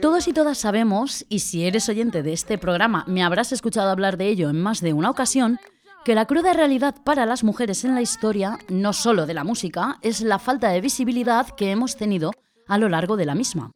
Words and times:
Todos 0.00 0.26
y 0.26 0.32
todas 0.32 0.58
sabemos, 0.58 1.24
y 1.28 1.38
si 1.38 1.64
eres 1.64 1.88
oyente 1.88 2.24
de 2.24 2.32
este 2.32 2.58
programa 2.58 3.04
me 3.06 3.22
habrás 3.22 3.52
escuchado 3.52 3.90
hablar 3.90 4.16
de 4.16 4.26
ello 4.26 4.50
en 4.50 4.60
más 4.60 4.80
de 4.80 4.92
una 4.92 5.08
ocasión, 5.08 5.60
que 6.04 6.16
la 6.16 6.26
cruda 6.26 6.52
realidad 6.52 6.96
para 7.04 7.26
las 7.26 7.44
mujeres 7.44 7.84
en 7.84 7.94
la 7.94 8.02
historia, 8.02 8.58
no 8.68 8.92
solo 8.92 9.24
de 9.24 9.34
la 9.34 9.44
música, 9.44 9.98
es 10.02 10.20
la 10.20 10.40
falta 10.40 10.70
de 10.70 10.80
visibilidad 10.80 11.46
que 11.50 11.70
hemos 11.70 11.96
tenido 11.96 12.32
a 12.66 12.76
lo 12.76 12.88
largo 12.88 13.16
de 13.16 13.26
la 13.26 13.36
misma. 13.36 13.70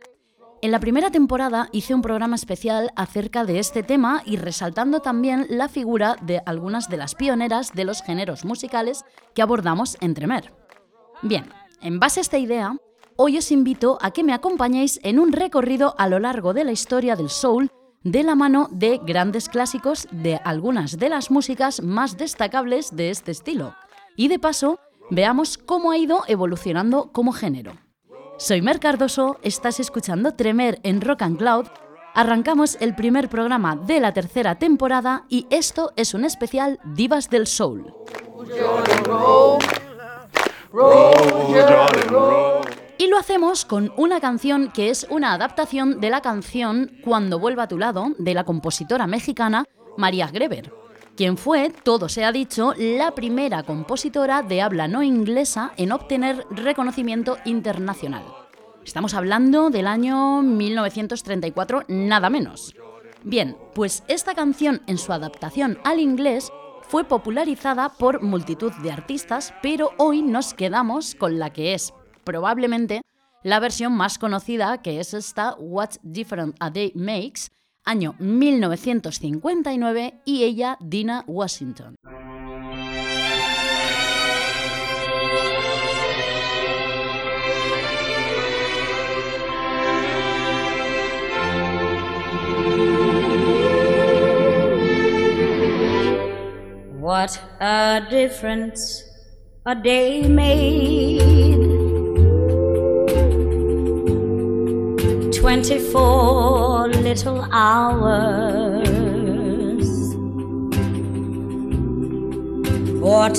En 0.62 0.72
la 0.72 0.80
primera 0.80 1.12
temporada 1.12 1.68
hice 1.70 1.94
un 1.94 2.02
programa 2.02 2.34
especial 2.34 2.90
acerca 2.96 3.44
de 3.44 3.60
este 3.60 3.84
tema 3.84 4.22
y 4.24 4.38
resaltando 4.38 4.98
también 5.00 5.46
la 5.50 5.68
figura 5.68 6.16
de 6.20 6.42
algunas 6.46 6.88
de 6.88 6.96
las 6.96 7.14
pioneras 7.14 7.74
de 7.74 7.84
los 7.84 8.02
géneros 8.02 8.44
musicales 8.44 9.04
que 9.36 9.42
abordamos 9.42 9.96
en 10.00 10.14
Tremer. 10.14 10.52
Bien, 11.22 11.46
en 11.80 12.00
base 12.00 12.20
a 12.20 12.22
esta 12.22 12.38
idea, 12.38 12.76
hoy 13.16 13.38
os 13.38 13.50
invito 13.50 13.98
a 14.00 14.10
que 14.10 14.24
me 14.24 14.32
acompañéis 14.32 15.00
en 15.02 15.18
un 15.18 15.32
recorrido 15.32 15.94
a 15.98 16.08
lo 16.08 16.18
largo 16.18 16.54
de 16.54 16.64
la 16.64 16.72
historia 16.72 17.16
del 17.16 17.30
soul 17.30 17.70
de 18.06 18.22
la 18.22 18.36
mano 18.36 18.68
de 18.70 19.00
grandes 19.04 19.48
clásicos 19.48 20.06
de 20.12 20.40
algunas 20.44 20.96
de 20.96 21.08
las 21.08 21.32
músicas 21.32 21.82
más 21.82 22.16
destacables 22.16 22.94
de 22.94 23.10
este 23.10 23.32
estilo. 23.32 23.74
Y 24.14 24.28
de 24.28 24.38
paso, 24.38 24.78
veamos 25.10 25.58
cómo 25.58 25.90
ha 25.90 25.98
ido 25.98 26.22
evolucionando 26.28 27.10
como 27.12 27.32
género. 27.32 27.72
Soy 28.38 28.62
Mer 28.62 28.78
Cardoso, 28.78 29.38
estás 29.42 29.80
escuchando 29.80 30.34
Tremer 30.34 30.78
en 30.84 31.00
Rock 31.00 31.22
and 31.22 31.38
Cloud. 31.38 31.66
Arrancamos 32.14 32.76
el 32.80 32.94
primer 32.94 33.28
programa 33.28 33.74
de 33.74 33.98
la 33.98 34.12
tercera 34.12 34.54
temporada 34.54 35.24
y 35.28 35.48
esto 35.50 35.92
es 35.96 36.14
un 36.14 36.24
especial 36.24 36.78
Divas 36.84 37.28
del 37.28 37.48
Soul. 37.48 37.92
Y 42.98 43.06
lo 43.08 43.16
hacemos 43.18 43.64
con 43.64 43.92
una 43.96 44.20
canción 44.20 44.70
que 44.72 44.90
es 44.90 45.06
una 45.08 45.32
adaptación 45.32 46.00
de 46.00 46.10
la 46.10 46.20
canción 46.20 46.98
Cuando 47.02 47.38
vuelva 47.38 47.62
a 47.62 47.68
tu 47.68 47.78
lado 47.78 48.08
de 48.18 48.34
la 48.34 48.44
compositora 48.44 49.06
mexicana 49.06 49.64
María 49.96 50.28
Greber, 50.28 50.70
quien 51.16 51.38
fue, 51.38 51.70
todo 51.70 52.10
se 52.10 52.26
ha 52.26 52.32
dicho, 52.32 52.74
la 52.76 53.12
primera 53.12 53.62
compositora 53.62 54.42
de 54.42 54.60
habla 54.60 54.86
no 54.86 55.02
inglesa 55.02 55.72
en 55.78 55.92
obtener 55.92 56.44
reconocimiento 56.50 57.38
internacional. 57.46 58.24
Estamos 58.84 59.14
hablando 59.14 59.70
del 59.70 59.86
año 59.86 60.42
1934, 60.42 61.84
nada 61.88 62.28
menos. 62.28 62.74
Bien, 63.24 63.56
pues 63.74 64.02
esta 64.08 64.34
canción 64.34 64.82
en 64.86 64.98
su 64.98 65.14
adaptación 65.14 65.78
al 65.84 66.00
inglés 66.00 66.52
fue 66.88 67.04
popularizada 67.04 67.90
por 67.90 68.22
multitud 68.22 68.72
de 68.82 68.90
artistas, 68.92 69.52
pero 69.62 69.90
hoy 69.98 70.22
nos 70.22 70.54
quedamos 70.54 71.14
con 71.14 71.38
la 71.38 71.52
que 71.52 71.74
es 71.74 71.92
probablemente 72.24 73.02
la 73.42 73.60
versión 73.60 73.92
más 73.92 74.16
conocida, 74.18 74.80
que 74.82 75.00
es 75.00 75.14
esta 75.14 75.54
What's 75.58 76.00
Different 76.02 76.56
a 76.60 76.70
Day 76.70 76.92
Makes, 76.94 77.48
año 77.84 78.14
1959, 78.18 80.22
y 80.24 80.44
ella 80.44 80.78
Dina 80.80 81.24
Washington. 81.26 81.96
What 97.26 97.42
a 97.60 98.06
difference 98.08 99.02
a 99.66 99.74
day 99.74 100.28
made. 100.28 101.58
Twenty-four 105.34 106.88
little 106.88 107.44
hours. 107.50 108.68
What 113.00 113.34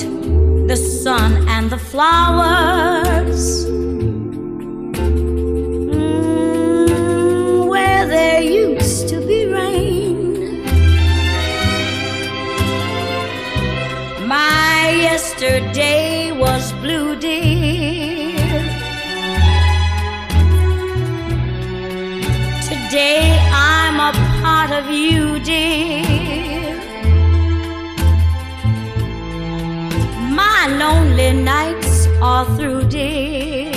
the 0.68 0.76
sun 0.76 1.48
and 1.48 1.70
the 1.70 1.78
flowers. 1.78 3.64
Of 24.78 24.90
you, 24.92 25.40
dear. 25.40 26.74
My 30.40 30.60
lonely 30.82 31.32
nights 31.32 32.06
are 32.22 32.46
through, 32.56 32.84
dear. 32.88 33.72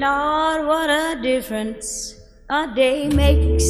Lord, 0.00 0.66
what 0.66 0.90
a 0.90 1.20
difference 1.22 2.16
a 2.50 2.66
day 2.74 3.08
makes. 3.08 3.68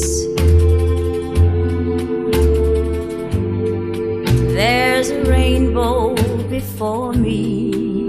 There's 4.63 5.09
a 5.09 5.21
rainbow 5.25 6.15
before 6.47 7.11
me. 7.11 8.07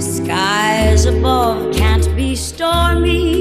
Skies 0.00 1.04
above 1.04 1.76
can't 1.76 2.08
be 2.16 2.34
stormy. 2.34 3.35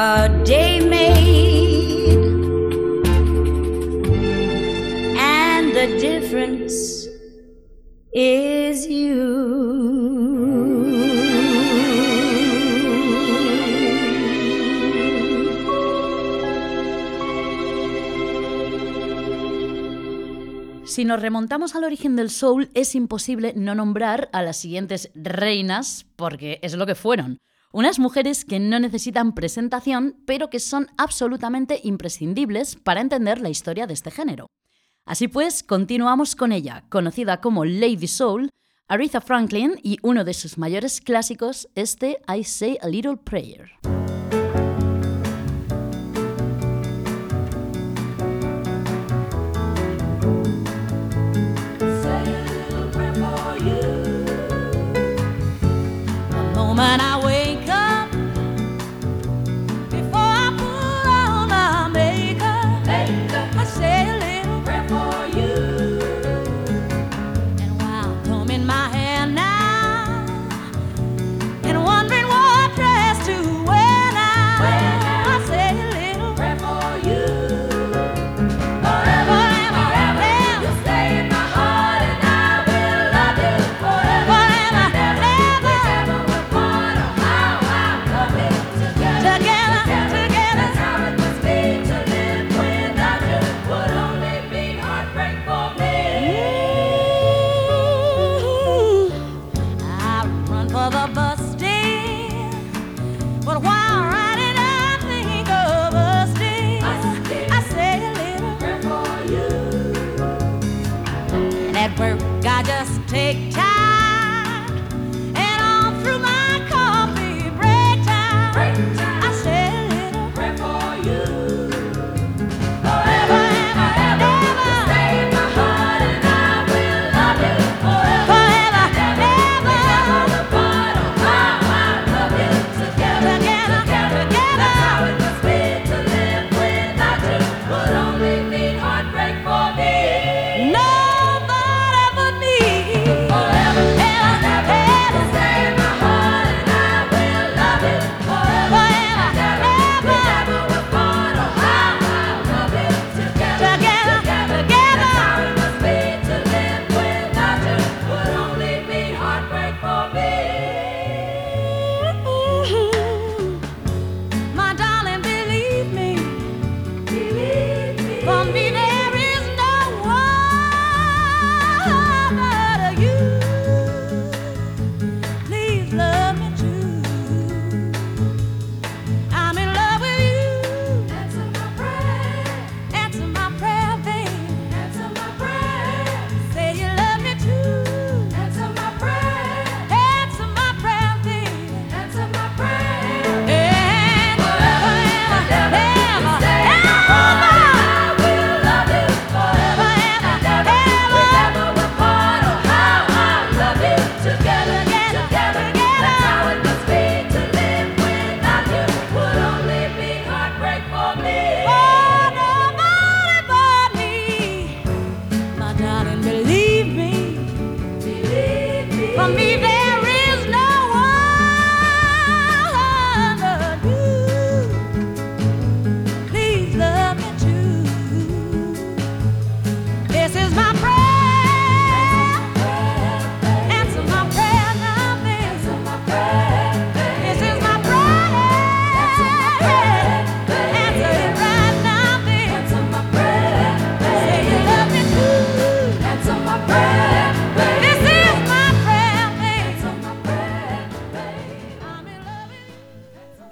A 0.00 0.28
day 0.44 0.80
made, 0.80 2.14
and 5.18 5.74
the 5.74 5.88
difference 5.98 7.08
is 8.12 8.86
you. 8.86 9.88
Si 20.84 21.04
nos 21.04 21.20
remontamos 21.20 21.74
al 21.74 21.82
origen 21.82 22.14
del 22.14 22.30
soul, 22.30 22.70
es 22.74 22.94
imposible 22.94 23.52
no 23.56 23.74
nombrar 23.74 24.28
a 24.32 24.42
las 24.42 24.58
siguientes 24.58 25.10
reinas, 25.16 26.06
porque 26.14 26.60
es 26.62 26.74
lo 26.74 26.86
que 26.86 26.94
fueron. 26.94 27.40
Unas 27.70 27.98
mujeres 27.98 28.46
que 28.46 28.60
no 28.60 28.78
necesitan 28.80 29.34
presentación, 29.34 30.16
pero 30.26 30.48
que 30.48 30.58
son 30.58 30.88
absolutamente 30.96 31.80
imprescindibles 31.84 32.76
para 32.76 33.02
entender 33.02 33.40
la 33.40 33.50
historia 33.50 33.86
de 33.86 33.92
este 33.92 34.10
género. 34.10 34.46
Así 35.04 35.28
pues, 35.28 35.62
continuamos 35.62 36.34
con 36.34 36.52
ella, 36.52 36.84
conocida 36.88 37.42
como 37.42 37.66
Lady 37.66 38.06
Soul, 38.06 38.50
Aretha 38.88 39.20
Franklin 39.20 39.78
y 39.82 39.98
uno 40.02 40.24
de 40.24 40.32
sus 40.32 40.56
mayores 40.56 41.02
clásicos, 41.02 41.68
este 41.74 42.20
I 42.26 42.42
Say 42.44 42.78
a 42.80 42.88
Little 42.88 43.18
Prayer. 43.18 43.70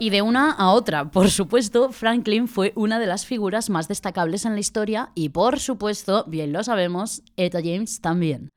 Y 0.06 0.10
de 0.10 0.22
una 0.22 0.52
a 0.52 0.70
otra, 0.70 1.10
por 1.10 1.32
supuesto, 1.32 1.90
Franklin 1.90 2.46
fue 2.46 2.72
una 2.76 3.00
de 3.00 3.08
las 3.08 3.26
figuras 3.26 3.70
más 3.70 3.88
destacables 3.88 4.44
en 4.44 4.52
la 4.52 4.60
historia 4.60 5.10
y 5.16 5.30
por 5.30 5.58
supuesto, 5.58 6.24
bien 6.28 6.52
lo 6.52 6.62
sabemos, 6.62 7.22
Eta 7.36 7.58
James 7.58 8.00
también. 8.00 8.50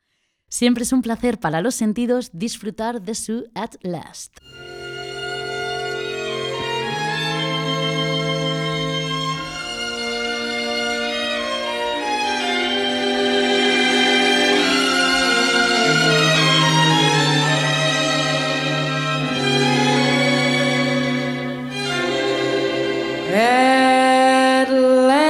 Siempre 0.48 0.84
es 0.84 0.94
un 0.94 1.02
placer 1.02 1.40
para 1.40 1.64
los 1.64 1.74
sentidos 1.74 2.30
disfrutar 2.34 3.02
de 3.02 3.16
su 3.16 3.50
At 3.56 3.78
Last. 3.82 4.38
At 23.42 24.68
last, 25.08 25.30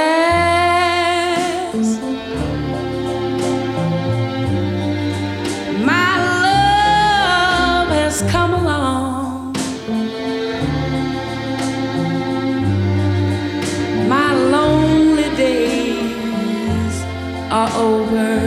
my 5.86 6.10
love 6.42 7.88
has 7.90 8.22
come 8.22 8.54
along. 8.54 9.54
My 14.08 14.34
lonely 14.34 15.28
days 15.36 16.96
are 17.52 17.70
over. 17.76 18.39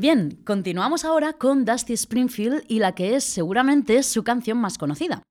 Bien, 0.00 0.40
continuamos 0.46 1.04
ahora 1.04 1.34
con 1.34 1.66
Dusty 1.66 1.92
Springfield 1.92 2.64
y 2.68 2.78
la 2.78 2.94
que 2.94 3.16
es 3.16 3.24
seguramente 3.24 4.02
su 4.02 4.24
canción 4.24 4.56
más 4.56 4.78
conocida. 4.78 5.22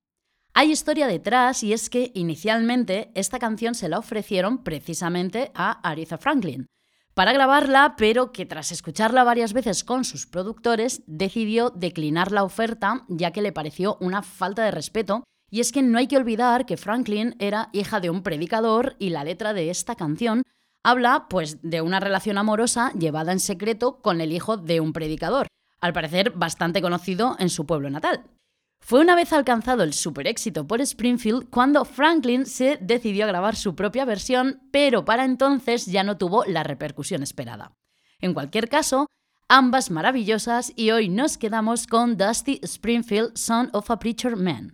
Hay 0.54 0.72
historia 0.72 1.08
detrás 1.08 1.64
y 1.64 1.74
es 1.74 1.90
que 1.90 2.12
inicialmente 2.14 3.12
esta 3.16 3.40
canción 3.40 3.74
se 3.74 3.90
la 3.90 3.98
ofrecieron 3.98 4.64
precisamente 4.64 5.50
a 5.56 5.72
Aretha 5.90 6.20
Franklin 6.20 6.68
para 7.16 7.34
grabarla, 7.34 7.96
pero 7.98 8.32
que 8.32 8.46
tras 8.46 8.72
escucharla 8.72 9.24
varias 9.24 9.54
veces 9.54 9.84
con 9.84 10.06
sus 10.06 10.28
productores 10.28 11.02
decidió 11.08 11.72
declinar 11.72 12.32
la 12.32 12.44
oferta 12.44 13.06
ya 13.08 13.32
que 13.32 13.42
le 13.42 13.52
pareció 13.52 13.98
una 14.02 14.22
falta 14.22 14.64
de 14.64 14.70
respeto. 14.70 15.24
Y 15.50 15.62
es 15.62 15.72
que 15.72 15.82
no 15.82 15.98
hay 15.98 16.06
que 16.06 16.18
olvidar 16.18 16.68
que 16.68 16.78
Franklin 16.78 17.36
era 17.40 17.70
hija 17.74 18.00
de 18.00 18.12
un 18.12 18.22
predicador 18.22 18.98
y 19.00 19.10
la 19.10 19.24
letra 19.24 19.54
de 19.54 19.72
esta 19.72 19.96
canción 19.96 20.44
habla 20.84 21.28
pues 21.30 21.62
de 21.62 21.82
una 21.82 22.00
relación 22.00 22.38
amorosa 22.38 22.92
llevada 22.94 23.32
en 23.32 23.40
secreto 23.40 24.02
con 24.02 24.22
el 24.22 24.32
hijo 24.32 24.58
de 24.58 24.80
un 24.80 24.94
predicador, 24.94 25.48
al 25.82 25.94
parecer 25.94 26.32
bastante 26.32 26.82
conocido 26.82 27.36
en 27.40 27.50
su 27.50 27.66
pueblo 27.66 27.90
natal. 27.90 28.24
Fue 28.82 29.02
una 29.02 29.16
vez 29.16 29.34
alcanzado 29.34 29.84
el 29.84 29.94
super 29.94 30.26
éxito 30.28 30.66
por 30.66 30.82
Springfield 30.82 31.50
cuando 31.50 31.86
Franklin 31.86 32.46
se 32.46 32.78
decidió 32.82 33.26
a 33.26 33.28
grabar 33.28 33.56
su 33.56 33.76
propia 33.76 34.06
versión, 34.06 34.62
pero 34.72 35.06
para 35.06 35.26
entonces 35.26 35.86
ya 35.86 36.04
no 36.04 36.18
tuvo 36.18 36.46
la 36.46 36.64
repercusión 36.64 37.22
esperada. 37.22 37.74
En 38.20 38.34
cualquier 38.34 38.70
caso, 38.70 39.08
ambas 39.48 39.92
maravillosas 39.92 40.74
y 40.76 40.92
hoy 40.92 41.10
nos 41.10 41.38
quedamos 41.38 41.88
con 41.88 42.18
Dusty 42.18 42.60
Springfield, 42.64 43.36
Son 43.36 43.70
of 43.74 43.92
a 43.92 44.00
Preacher 44.00 44.36
Man. 44.36 44.74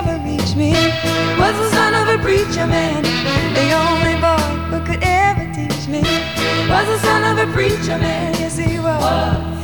me 0.61 0.73
was 1.41 1.55
the 1.57 1.69
son 1.71 1.93
of 1.95 2.07
a 2.07 2.17
preacher 2.21 2.67
man. 2.67 3.01
The 3.57 3.67
only 3.85 4.15
boy 4.25 4.49
who 4.69 4.79
could 4.85 5.01
ever 5.01 5.45
teach 5.55 5.87
me 5.87 6.01
was 6.69 6.85
the 6.93 6.99
son 6.99 7.21
of 7.29 7.35
a 7.45 7.51
preacher 7.51 7.97
man. 7.97 8.33
Yes, 8.35 8.57
he 8.57 8.77
was. 8.77 9.60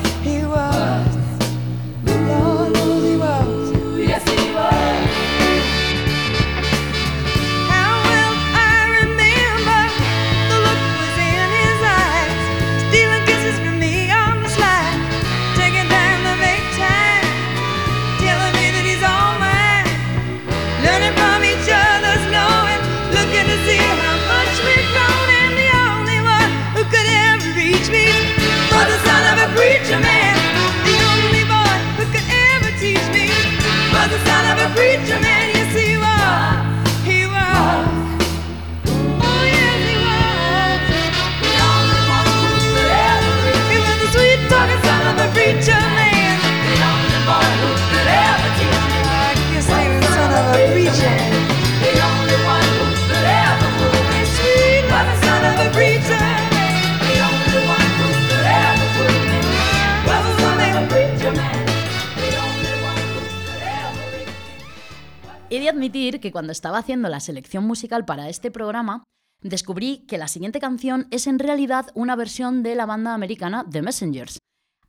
Cuando 66.37 66.51
estaba 66.51 66.77
haciendo 66.77 67.09
la 67.09 67.19
selección 67.19 67.65
musical 67.65 68.05
para 68.05 68.29
este 68.29 68.51
programa, 68.51 69.03
descubrí 69.41 70.05
que 70.05 70.19
la 70.19 70.27
siguiente 70.27 70.59
canción 70.59 71.07
es 71.09 71.25
en 71.25 71.39
realidad 71.39 71.87
una 71.95 72.15
versión 72.15 72.61
de 72.61 72.75
la 72.75 72.85
banda 72.85 73.15
americana 73.15 73.65
The 73.67 73.81
Messengers, 73.81 74.37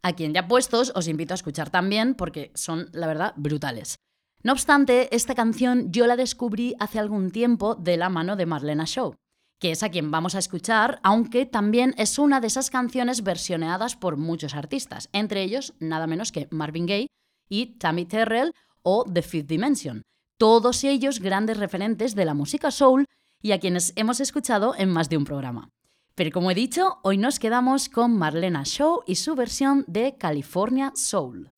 a 0.03 0.13
quien 0.13 0.35
ya 0.35 0.47
puestos 0.47 0.93
os 0.95 1.09
invito 1.09 1.33
a 1.33 1.37
escuchar 1.37 1.71
también 1.71 2.15
porque 2.15 2.53
son, 2.55 2.91
la 2.93 3.07
verdad, 3.07 3.33
brutales. 3.39 3.97
No 4.43 4.53
obstante, 4.53 5.09
esta 5.17 5.35
canción 5.35 5.91
yo 5.91 6.07
la 6.07 6.17
descubrí 6.17 6.75
hace 6.81 6.99
algún 6.99 7.31
tiempo 7.31 7.77
de 7.77 7.97
la 7.97 8.11
mano 8.11 8.37
de 8.37 8.45
Marlena 8.45 8.85
Shaw, 8.87 9.15
que 9.59 9.71
es 9.71 9.83
a 9.83 9.89
quien 9.89 10.11
vamos 10.11 10.35
a 10.35 10.41
escuchar, 10.41 11.01
aunque 11.03 11.47
también 11.47 11.95
es 11.97 12.19
una 12.19 12.43
de 12.43 12.49
esas 12.49 12.69
canciones 12.69 13.23
versioneadas 13.23 13.97
por 13.97 14.19
muchos 14.19 14.55
artistas, 14.55 15.09
entre 15.15 15.43
ellos 15.43 15.73
nada 15.81 16.07
menos 16.07 16.31
que 16.31 16.47
Marvin 16.51 16.85
Gaye 16.85 17.09
y 17.49 17.79
Tammy 17.79 18.05
Terrell 18.05 18.53
o 18.83 19.07
The 19.11 19.23
Fifth 19.23 19.49
Dimension, 19.49 20.03
todos 20.39 20.85
ellos 20.85 21.21
grandes 21.21 21.59
referentes 21.59 22.15
de 22.15 22.25
la 22.25 22.33
música 22.33 22.71
soul 22.71 23.05
y 23.43 23.53
a 23.53 23.61
quienes 23.61 23.93
hemos 23.97 24.21
escuchado 24.21 24.75
en 24.79 24.89
más 24.89 25.09
de 25.09 25.17
un 25.17 25.25
programa. 25.25 25.71
Pero 26.15 26.31
como 26.31 26.51
he 26.51 26.55
dicho, 26.55 26.99
hoy 27.03 27.19
nos 27.19 27.39
quedamos 27.39 27.89
con 27.89 28.17
Marlena 28.17 28.63
Shaw 28.65 29.03
y 29.07 29.17
su 29.17 29.35
versión 29.35 29.85
de 29.87 30.17
California 30.17 30.93
Soul. 30.95 31.51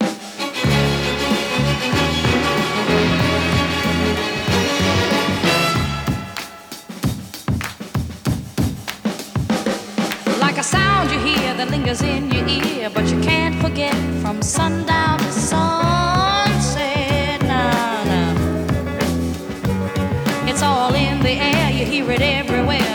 The 21.22 21.32
air, 21.32 21.70
you 21.70 21.84
hear 21.84 22.10
it 22.10 22.22
everywhere. 22.22 22.89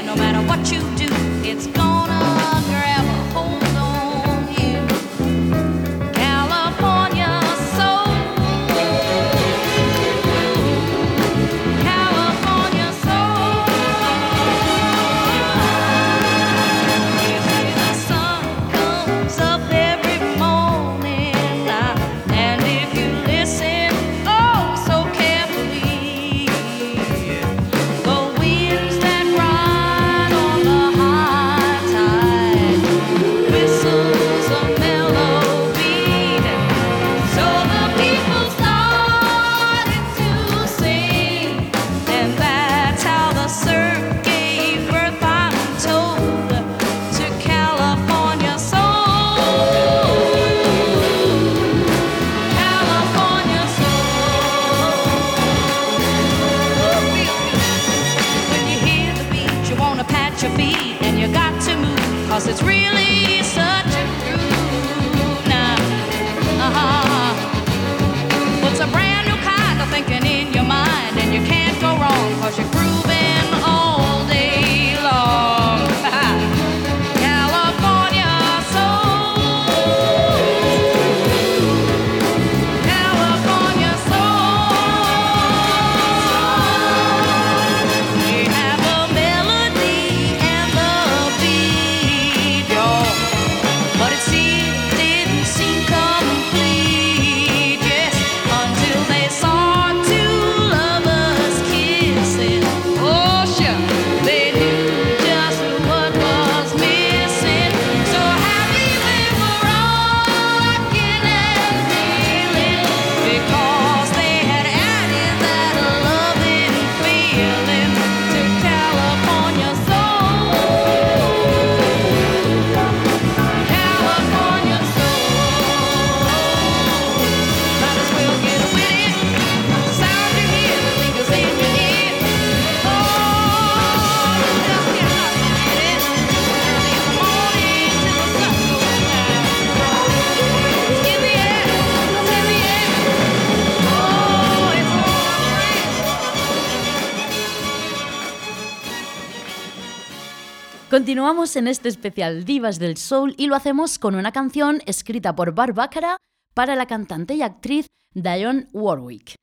Continuamos 150.90 151.56
en 151.56 151.68
este 151.68 151.90
especial 151.90 152.46
Divas 152.46 152.78
del 152.78 152.96
Soul 152.98 153.34
y 153.40 153.48
lo 153.48 153.56
hacemos 153.56 153.98
con 153.98 154.14
una 154.14 154.32
canción 154.32 154.84
escrita 154.86 155.36
por 155.36 155.56
Barbácara 155.56 156.18
para 156.54 156.76
la 156.76 156.86
cantante 156.86 157.34
y 157.34 157.42
actriz 157.42 157.88
Dionne 158.14 158.68
Warwick. 158.72 159.34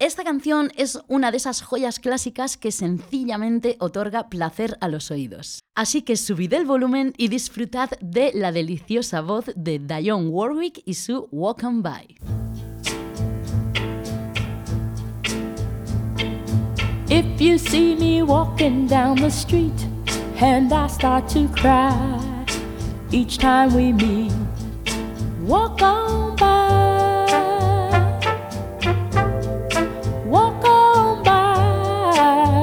Esta 0.00 0.24
canción 0.24 0.72
es 0.76 0.98
una 1.06 1.30
de 1.30 1.36
esas 1.36 1.62
joyas 1.62 2.00
clásicas 2.00 2.56
que 2.56 2.72
sencillamente 2.72 3.76
otorga 3.78 4.28
placer 4.28 4.78
a 4.80 4.88
los 4.88 5.12
oídos. 5.12 5.60
Así 5.76 6.02
que 6.02 6.16
subid 6.16 6.52
el 6.54 6.66
volumen 6.66 7.14
y 7.16 7.28
disfrutad 7.28 7.90
de 8.00 8.32
la 8.34 8.50
deliciosa 8.50 9.20
voz 9.20 9.44
de 9.54 9.78
Dionne 9.78 10.28
Warwick 10.28 10.82
y 10.84 10.94
su 10.94 11.28
Walk 11.30 11.62
By. 11.62 12.16
If 17.08 17.80
me 18.00 18.22
walking 18.24 18.88
down 18.88 19.16
the 19.16 19.30
street 19.30 19.99
and 20.42 20.72
I 20.72 20.86
start 20.86 21.28
to 21.30 21.48
cry 21.48 22.46
each 23.10 23.36
time 23.36 23.74
we 23.74 23.92
meet, 23.92 24.32
walk 25.42 25.82
on 25.82 26.34
by, 26.36 27.26
walk 30.24 30.64
on 30.64 31.22
by. 31.22 32.54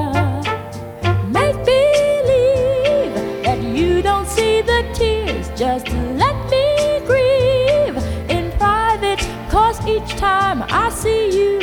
Make 1.30 1.54
believe 1.64 3.14
that 3.44 3.62
you 3.62 4.02
don't 4.02 4.26
see 4.26 4.60
the 4.60 4.84
tears, 4.92 5.48
just 5.56 5.88
let 6.16 6.36
me 6.50 7.00
grieve 7.06 7.96
in 8.28 8.50
private. 8.58 9.20
Cause 9.50 9.86
each 9.86 10.16
time 10.16 10.64
I 10.68 10.90
see 10.90 11.30
you, 11.30 11.60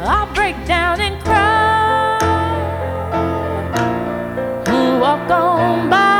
I 0.00 0.28
break 0.34 0.56
down 0.66 1.00
and 1.00 1.22
cry. 1.22 1.71
Walk 5.02 5.28
on 5.32 5.90
by. 5.90 6.11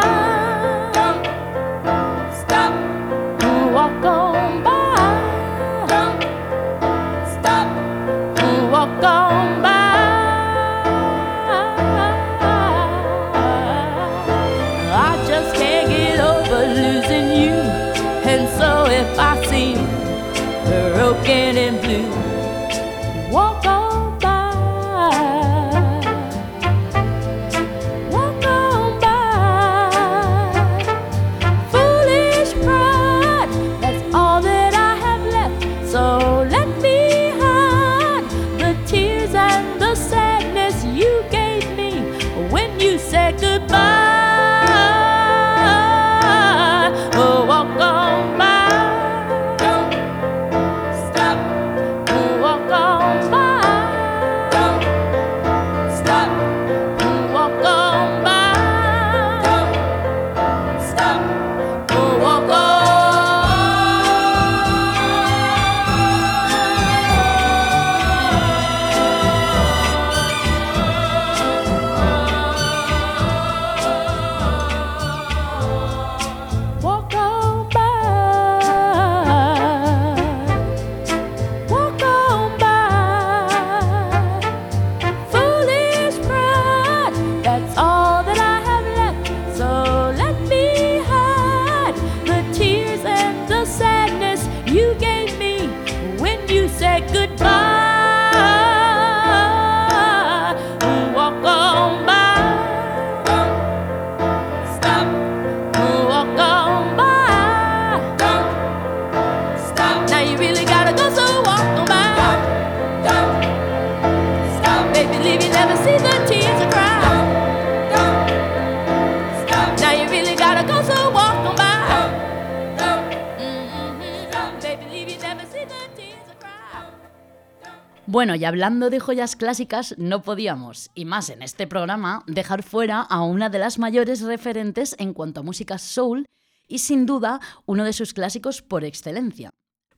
Y 128.43 128.45
hablando 128.45 128.91
de 128.91 128.99
joyas 128.99 129.37
clásicas, 129.37 129.95
no 129.99 130.23
podíamos, 130.23 130.91
y 130.97 131.05
más 131.05 131.31
en 131.31 131.43
este 131.43 131.69
programa, 131.69 132.25
dejar 132.27 132.65
fuera 132.65 133.01
a 133.01 133.23
una 133.23 133.51
de 133.51 133.61
las 133.61 133.79
mayores 133.79 134.21
referentes 134.21 134.97
en 134.99 135.15
cuanto 135.15 135.39
a 135.39 135.43
música 135.45 135.79
soul 135.79 136.27
y 136.67 136.81
sin 136.81 137.07
duda 137.07 137.39
uno 137.67 137.85
de 137.85 137.93
sus 137.93 138.13
clásicos 138.13 138.61
por 138.61 138.83
excelencia. 138.83 139.51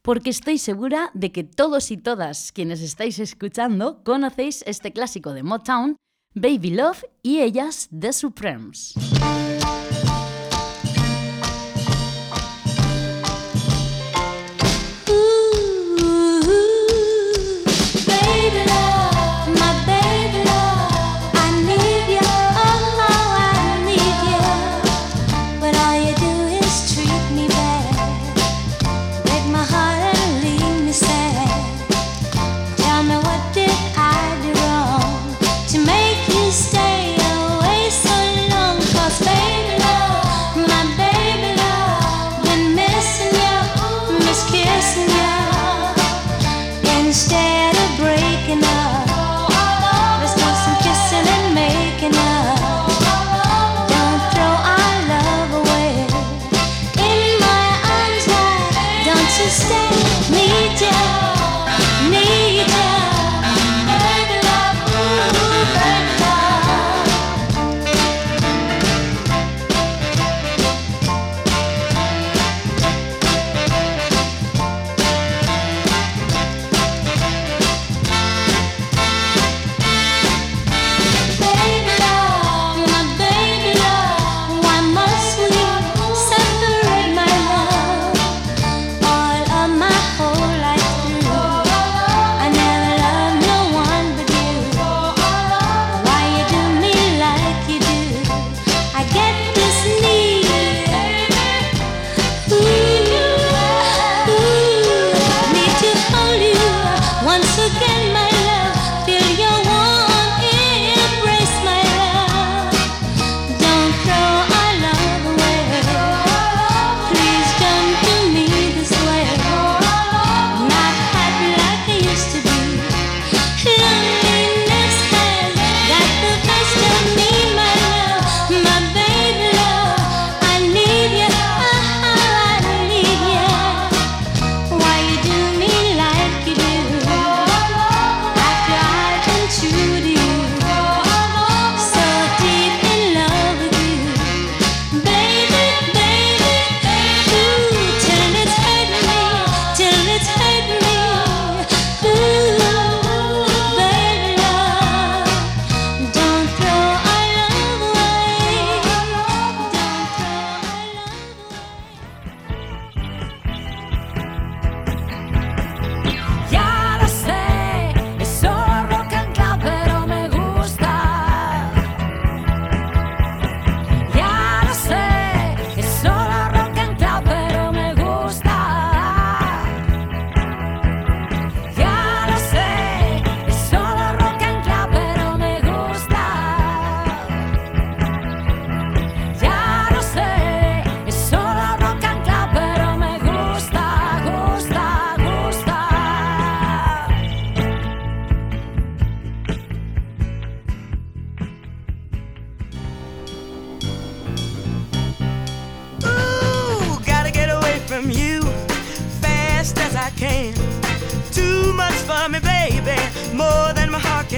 Porque 0.02 0.28
estoy 0.28 0.59
segura 0.59 1.11
de 1.14 1.33
que 1.33 1.42
todos 1.42 1.90
y 1.90 1.96
todas 1.96 2.52
quienes 2.52 2.83
estáis 2.83 3.18
escuchando 3.18 4.04
conocéis 4.04 4.62
este 4.66 4.92
clásico 4.92 5.33
de 5.33 5.42
Motown, 5.42 5.96
Baby 6.35 6.72
Love 6.72 7.02
y 7.22 7.40
ellas 7.40 7.88
The 7.98 8.12
Supremes. 8.12 8.92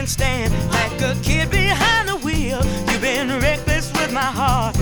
Can 0.06 0.12
stand. 0.12 0.52
Like 0.70 1.00
a 1.02 1.14
kid 1.22 1.50
behind 1.50 2.08
the 2.08 2.16
wheel, 2.16 2.60
you've 2.88 3.00
been 3.00 3.28
reckless 3.40 3.92
with 3.92 4.12
my 4.12 4.30
heart. 4.40 4.76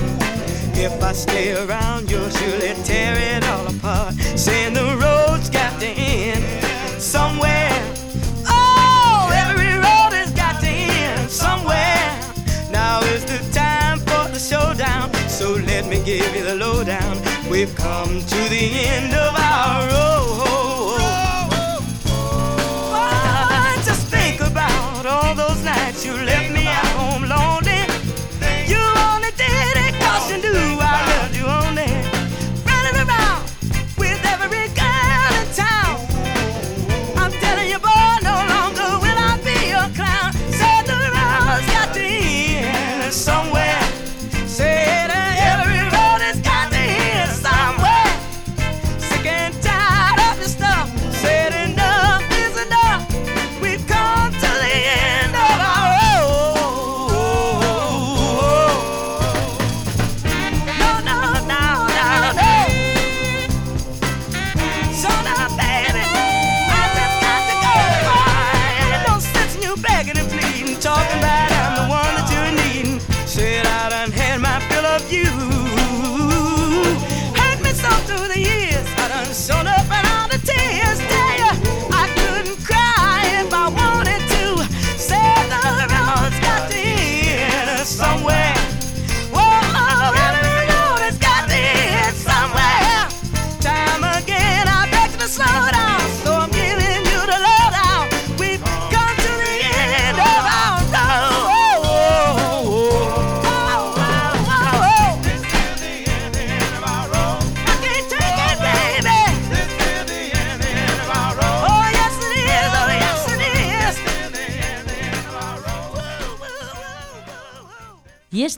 If 0.77 1.01
I 1.01 1.13
stay 1.13 1.53
around, 1.53 2.11
you'll 2.11 2.29
surely 2.29 2.73
tear 2.83 3.15
it 3.17 3.43
all 3.47 3.67
apart. 3.67 4.13
Saying 4.37 4.73
the 4.73 4.89
road's 5.03 5.49
got 5.49 5.79
to 5.79 5.87
end 5.87 6.43
somewhere. 7.01 7.73
Oh, 8.47 9.29
every 9.33 9.73
road 9.73 10.13
has 10.19 10.31
got 10.31 10.59
to 10.61 10.67
end 10.67 11.29
somewhere. 11.29 12.05
Now 12.71 12.99
is 13.13 13.25
the 13.25 13.39
time 13.51 13.99
for 13.99 14.29
the 14.31 14.39
showdown. 14.39 15.13
So 15.27 15.53
let 15.53 15.85
me 15.87 16.03
give 16.03 16.35
you 16.35 16.43
the 16.43 16.55
lowdown. 16.55 17.15
We've 17.49 17.73
come 17.75 18.19
to 18.19 18.39
the 18.55 18.65
end 18.93 19.13
of 19.13 19.33
our 19.35 19.87
road. 19.87 20.74
You 26.05 26.13
left 26.13 26.54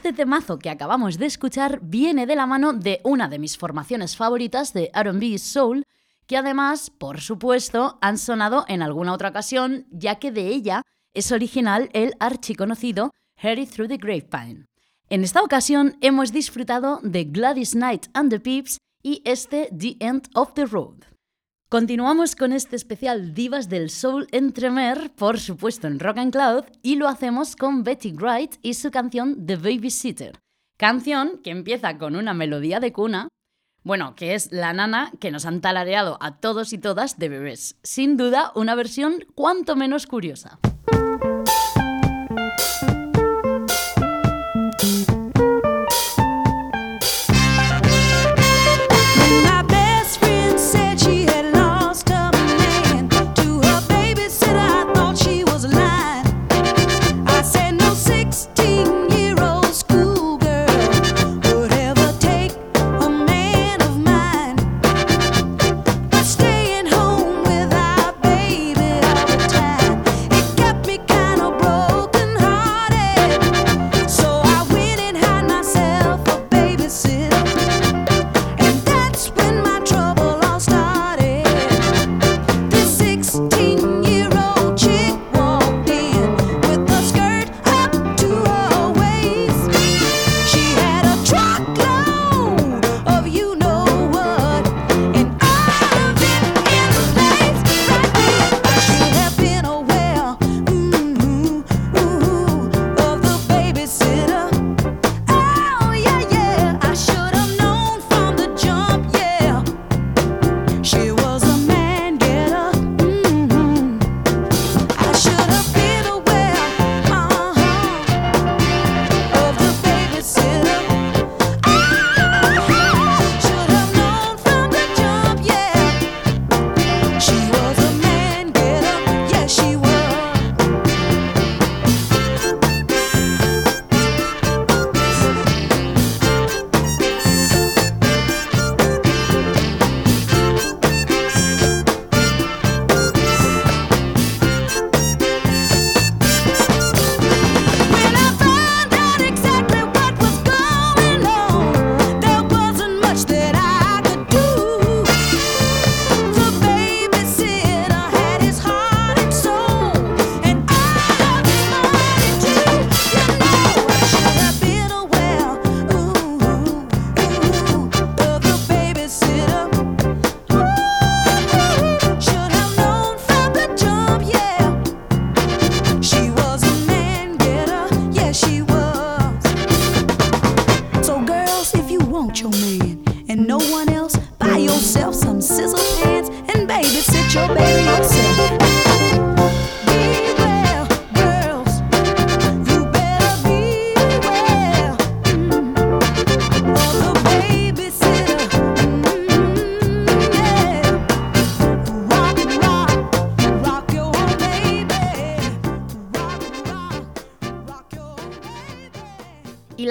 este 0.07 0.23
temazo 0.23 0.57
que 0.57 0.69
acabamos 0.69 1.17
de 1.17 1.25
escuchar 1.25 1.81
viene 1.81 2.25
de 2.25 2.37
la 2.37 2.45
mano 2.45 2.71
de 2.71 3.01
una 3.03 3.27
de 3.27 3.39
mis 3.39 3.57
formaciones 3.57 4.15
favoritas 4.15 4.71
de 4.71 4.89
RB 4.93 5.37
Soul, 5.37 5.83
que 6.27 6.37
además, 6.37 6.89
por 6.89 7.19
supuesto, 7.19 7.97
han 7.99 8.17
sonado 8.17 8.63
en 8.69 8.81
alguna 8.81 9.11
otra 9.11 9.27
ocasión, 9.27 9.85
ya 9.91 10.15
que 10.15 10.31
de 10.31 10.47
ella 10.47 10.81
es 11.13 11.33
original 11.33 11.89
el 11.91 12.13
archiconocido 12.21 13.11
Harry 13.35 13.65
Through 13.65 13.89
the 13.89 13.97
Grapevine. 13.97 14.67
En 15.09 15.25
esta 15.25 15.41
ocasión 15.41 15.97
hemos 15.99 16.31
disfrutado 16.31 17.01
de 17.03 17.25
Gladys 17.25 17.71
Knight 17.71 18.05
and 18.13 18.29
the 18.29 18.39
Pips 18.39 18.77
y 19.03 19.21
este 19.25 19.67
The 19.77 19.97
End 19.99 20.29
of 20.35 20.53
the 20.53 20.67
Road. 20.67 21.16
Continuamos 21.69 22.37
con 22.37 22.53
este 22.53 22.77
especial 22.77 23.33
Divas 23.33 23.67
del 23.67 23.89
Soul 23.89 24.29
Entremer, 24.31 25.11
por 25.13 25.37
supuesto 25.37 25.87
en 25.87 25.99
Rock 25.99 26.19
and 26.19 26.31
Cloud, 26.31 26.63
y 26.81 26.95
lo 26.95 27.09
hacemos 27.09 27.57
con 27.57 27.83
Betty 27.83 28.13
Wright 28.13 28.55
y 28.61 28.75
su 28.75 28.89
canción 28.89 29.45
The 29.45 29.57
Babysitter. 29.57 30.39
Canción 30.77 31.41
que 31.43 31.49
empieza 31.49 31.97
con 31.97 32.15
una 32.15 32.33
melodía 32.33 32.79
de 32.79 32.93
cuna, 32.93 33.27
bueno, 33.83 34.15
que 34.15 34.33
es 34.33 34.49
la 34.53 34.71
nana 34.71 35.11
que 35.19 35.29
nos 35.29 35.45
han 35.45 35.59
talareado 35.59 36.17
a 36.21 36.37
todos 36.37 36.71
y 36.71 36.77
todas 36.77 37.19
de 37.19 37.27
bebés. 37.27 37.75
Sin 37.83 38.15
duda, 38.15 38.53
una 38.55 38.73
versión 38.73 39.25
cuanto 39.35 39.75
menos 39.75 40.07
curiosa. 40.07 40.59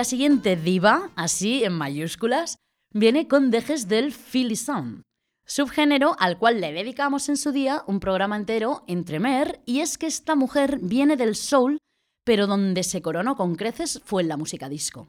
Siguiente 0.07 0.57
diva, 0.57 1.11
así 1.17 1.65
en 1.65 1.73
mayúsculas, 1.73 2.59
viene 2.95 3.27
con 3.27 3.51
dejes 3.51 3.89
del 3.89 4.13
Philly 4.13 4.55
Sound, 4.55 5.03
subgénero 5.45 6.17
al 6.19 6.39
cual 6.39 6.61
le 6.61 6.73
dedicamos 6.73 7.29
en 7.29 7.37
su 7.37 7.51
día 7.51 7.83
un 7.89 7.99
programa 7.99 8.37
entero 8.37 8.85
entre 8.87 9.19
Mer, 9.19 9.61
y 9.67 9.81
es 9.81 9.99
que 9.99 10.07
esta 10.07 10.37
mujer 10.37 10.79
viene 10.81 11.17
del 11.17 11.35
soul, 11.35 11.79
pero 12.25 12.47
donde 12.47 12.85
se 12.85 13.03
coronó 13.03 13.37
con 13.37 13.57
creces 13.57 14.01
fue 14.05 14.23
en 14.23 14.29
la 14.29 14.37
música 14.37 14.69
disco. 14.69 15.09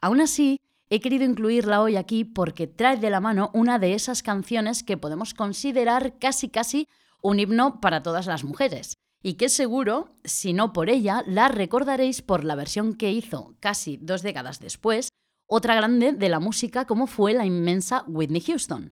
Aún 0.00 0.20
así, 0.20 0.60
he 0.88 1.00
querido 1.00 1.24
incluirla 1.24 1.82
hoy 1.82 1.96
aquí 1.96 2.24
porque 2.24 2.68
trae 2.68 2.96
de 2.96 3.10
la 3.10 3.20
mano 3.20 3.50
una 3.52 3.80
de 3.80 3.94
esas 3.94 4.22
canciones 4.22 4.84
que 4.84 4.96
podemos 4.96 5.34
considerar 5.34 6.18
casi 6.18 6.48
casi 6.48 6.86
un 7.20 7.40
himno 7.40 7.80
para 7.80 8.02
todas 8.02 8.26
las 8.26 8.44
mujeres, 8.44 8.96
y 9.22 9.34
que 9.34 9.48
seguro, 9.48 10.08
si 10.24 10.52
no 10.52 10.72
por 10.72 10.88
ella, 10.88 11.22
la 11.26 11.48
recordaréis 11.48 12.22
por 12.22 12.44
la 12.44 12.54
versión 12.54 12.94
que 12.94 13.10
hizo 13.10 13.54
casi 13.60 13.98
dos 13.98 14.22
décadas 14.22 14.60
después, 14.60 15.10
otra 15.48 15.74
grande 15.74 16.12
de 16.12 16.28
la 16.28 16.40
música 16.40 16.86
como 16.86 17.06
fue 17.06 17.34
la 17.34 17.44
inmensa 17.44 18.04
Whitney 18.06 18.40
Houston. 18.40 18.90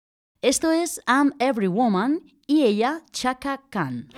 Esto 0.43 0.73
es 0.73 1.01
I'm 1.07 1.33
Every 1.39 1.69
Woman 1.69 2.23
y 2.47 2.65
ella 2.65 3.03
Chaka 3.13 3.63
Khan. 3.71 4.09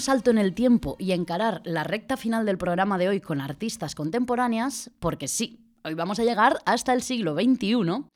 salto 0.00 0.30
en 0.30 0.38
el 0.38 0.54
tiempo 0.54 0.96
y 0.98 1.12
encarar 1.12 1.62
la 1.64 1.84
recta 1.84 2.16
final 2.16 2.44
del 2.46 2.58
programa 2.58 2.98
de 2.98 3.08
hoy 3.08 3.20
con 3.20 3.40
artistas 3.40 3.94
contemporáneas, 3.94 4.90
porque 4.98 5.28
sí, 5.28 5.74
hoy 5.84 5.94
vamos 5.94 6.18
a 6.18 6.24
llegar 6.24 6.58
hasta 6.66 6.92
el 6.92 7.02
siglo 7.02 7.34
XXI, 7.34 8.06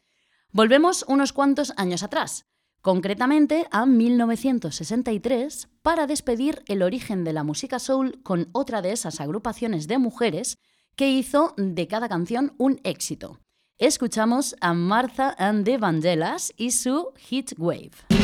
volvemos 0.50 1.04
unos 1.08 1.32
cuantos 1.32 1.72
años 1.76 2.02
atrás, 2.02 2.46
concretamente 2.80 3.66
a 3.70 3.86
1963, 3.86 5.68
para 5.82 6.06
despedir 6.06 6.62
el 6.66 6.82
origen 6.82 7.24
de 7.24 7.32
la 7.32 7.44
música 7.44 7.78
soul 7.78 8.20
con 8.22 8.48
otra 8.52 8.82
de 8.82 8.92
esas 8.92 9.20
agrupaciones 9.20 9.86
de 9.86 9.98
mujeres 9.98 10.58
que 10.96 11.10
hizo 11.10 11.54
de 11.56 11.86
cada 11.86 12.08
canción 12.08 12.54
un 12.58 12.80
éxito. 12.84 13.40
Escuchamos 13.78 14.54
a 14.60 14.72
Martha 14.72 15.34
and 15.38 15.64
the 15.64 15.78
Vangelas 15.78 16.52
y 16.56 16.70
su 16.70 17.12
Heat 17.16 17.54
Wave. 17.58 18.23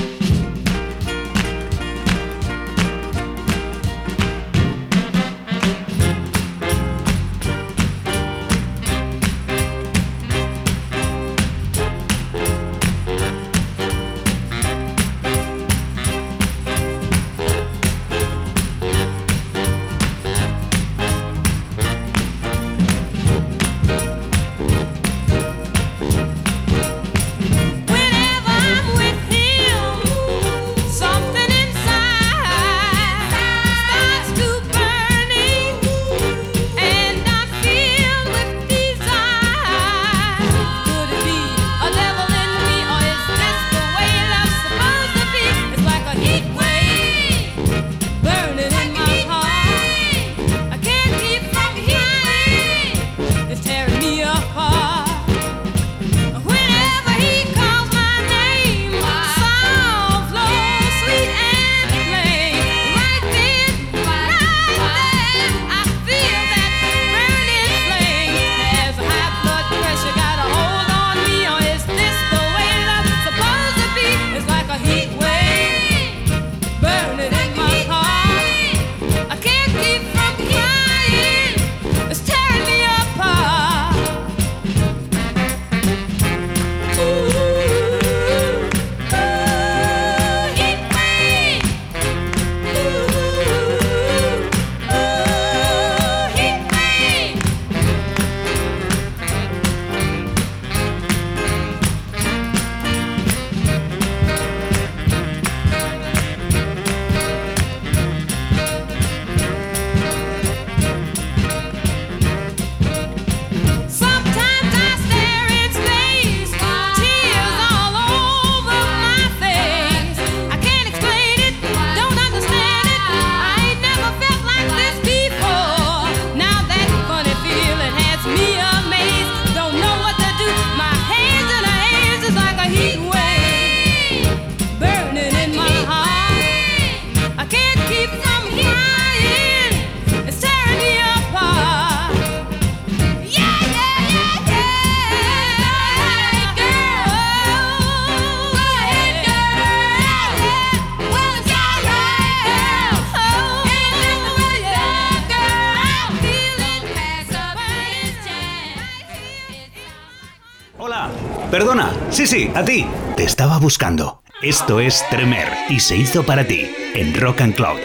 Sí, 162.11 162.27
sí, 162.27 162.51
a 162.55 162.65
ti. 162.65 162.87
Te 163.17 163.23
estaba 163.25 163.59
buscando. 163.59 164.23
Esto 164.43 164.81
es 164.81 165.05
Tremer 165.11 165.49
y 165.69 165.81
se 165.81 165.97
hizo 165.97 166.25
para 166.25 166.45
ti 166.45 166.71
en 166.95 167.15
Rock 167.15 167.43
and 167.43 167.55
Cloud 167.55 167.79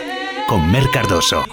con 0.48 0.72
Mer 0.72 0.90
Cardoso. 0.92 1.46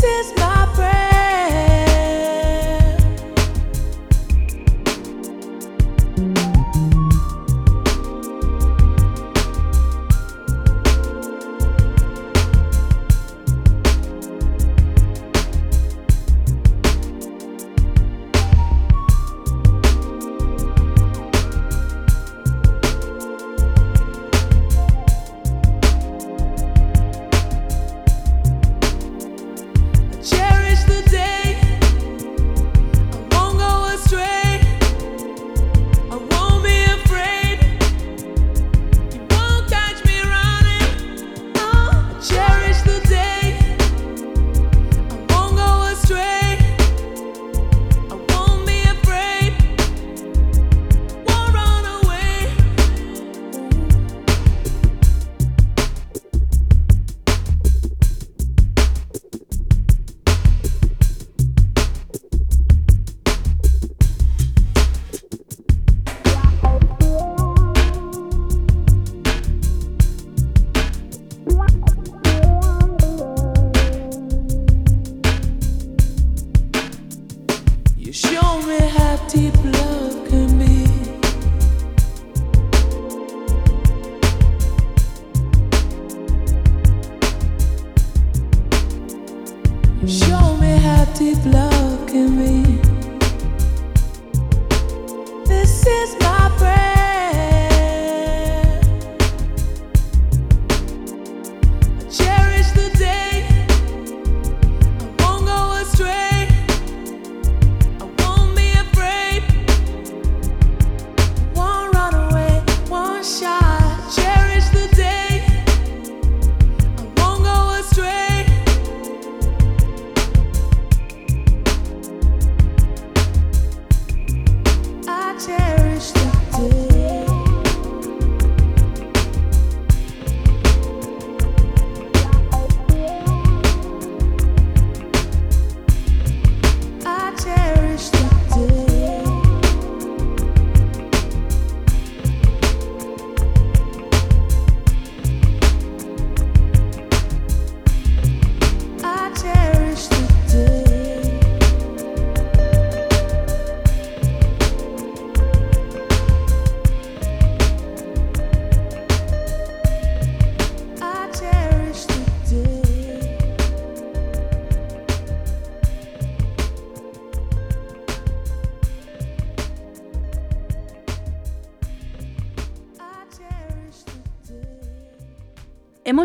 says 0.00 0.39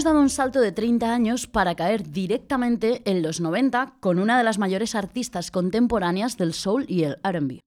dado 0.06 0.22
un 0.22 0.30
salto 0.30 0.62
de 0.62 0.72
30 0.72 1.14
años 1.14 1.48
para 1.48 1.76
caer 1.76 2.10
directamente 2.10 3.02
en 3.04 3.22
los 3.22 3.42
90 3.42 3.98
con 4.00 4.20
una 4.20 4.38
de 4.38 4.44
las 4.44 4.58
mayores 4.60 4.96
artistas 4.96 5.52
contemporáneas 5.52 6.38
del 6.38 6.54
soul 6.54 6.86
y 6.88 7.04
el 7.04 7.18
RB. 7.24 7.60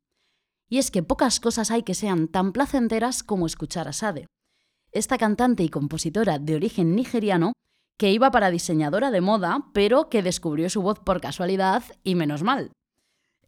Y 0.70 0.78
es 0.78 0.90
que 0.90 1.02
pocas 1.02 1.40
cosas 1.40 1.70
hay 1.70 1.82
que 1.82 1.94
sean 1.94 2.28
tan 2.28 2.52
placenteras 2.52 3.22
como 3.22 3.46
escuchar 3.46 3.88
a 3.88 3.92
Sade. 3.92 4.26
Esta 4.92 5.18
cantante 5.18 5.64
y 5.64 5.68
compositora 5.68 6.38
de 6.38 6.54
origen 6.54 6.94
nigeriano 6.94 7.52
que 7.98 8.12
iba 8.12 8.30
para 8.30 8.50
diseñadora 8.50 9.10
de 9.10 9.20
moda, 9.20 9.66
pero 9.74 10.08
que 10.08 10.22
descubrió 10.22 10.70
su 10.70 10.80
voz 10.80 11.00
por 11.00 11.20
casualidad 11.20 11.82
y 12.04 12.14
menos 12.14 12.44
mal. 12.44 12.70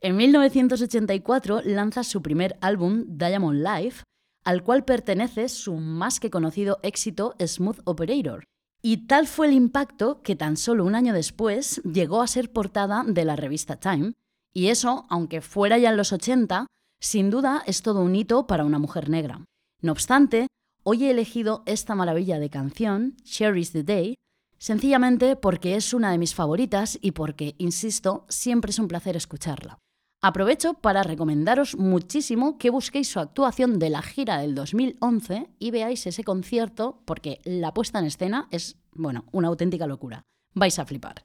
En 0.01 0.17
1984 0.17 1.63
lanza 1.65 2.03
su 2.03 2.23
primer 2.23 2.59
álbum, 2.61 3.05
Diamond 3.07 3.65
Life, 3.65 4.03
al 4.43 4.65
cual 4.65 4.85
pertenece 4.85 5.49
su 5.49 5.77
más 5.77 6.19
que 6.19 6.31
conocido 6.31 6.81
éxito 6.83 7.37
Smooth 7.39 7.81
Operator. 7.85 8.50
Y 8.83 9.07
tal 9.07 9.27
fue 9.27 9.49
el 9.49 9.53
impacto 9.53 10.23
que 10.23 10.37
tan 10.37 10.57
solo 10.57 10.85
un 10.85 10.95
año 10.95 11.13
después 11.13 11.83
llegó 11.83 12.23
a 12.23 12.27
ser 12.27 12.51
portada 12.51 13.05
de 13.07 13.25
la 13.25 13.37
revista 13.37 13.77
Time, 13.77 14.15
y 14.53 14.69
eso, 14.69 15.07
aunque 15.11 15.43
fuera 15.43 15.79
ya 15.79 15.91
en 15.91 15.97
los 15.97 16.13
80, 16.13 16.67
sin 16.99 17.31
duda 17.31 17.63
es 17.67 17.83
todo 17.83 18.01
un 18.01 18.17
hito 18.17 18.47
para 18.47 18.65
una 18.65 18.79
mujer 18.79 19.09
negra. 19.09 19.45
No 19.81 19.93
obstante, 19.93 20.49
hoy 20.83 21.05
he 21.05 21.11
elegido 21.11 21.63
esta 21.67 21.95
maravilla 21.95 22.39
de 22.39 22.51
canción, 22.51 23.17
Cherish 23.23 23.73
the 23.73 23.83
Day, 23.83 24.15
sencillamente 24.59 25.37
porque 25.37 25.77
es 25.77 25.95
una 25.95 26.11
de 26.11 26.19
mis 26.19 26.35
favoritas 26.35 26.99
y 27.01 27.13
porque, 27.13 27.55
insisto, 27.59 28.27
siempre 28.29 28.71
es 28.71 28.79
un 28.79 28.89
placer 28.89 29.17
escucharla. 29.17 29.79
Aprovecho 30.23 30.75
para 30.75 31.03
recomendaros 31.03 31.79
muchísimo 31.79 32.59
que 32.59 32.69
busquéis 32.69 33.09
su 33.09 33.21
actuación 33.21 33.79
de 33.79 33.89
la 33.89 34.03
gira 34.03 34.37
del 34.37 34.55
2011 34.55 35.49
y 35.59 35.71
veáis 35.71 36.07
ese 36.07 36.25
concierto 36.25 37.01
porque 37.07 37.41
la 37.45 37.73
puesta 37.73 38.01
en 38.01 38.05
escena 38.05 38.47
es, 38.51 38.77
bueno, 38.93 39.25
una 39.33 39.49
auténtica 39.49 39.87
locura. 39.87 40.27
Vais 40.53 40.79
a 40.79 40.85
flipar. 40.85 41.25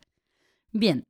Bien, 0.71 1.03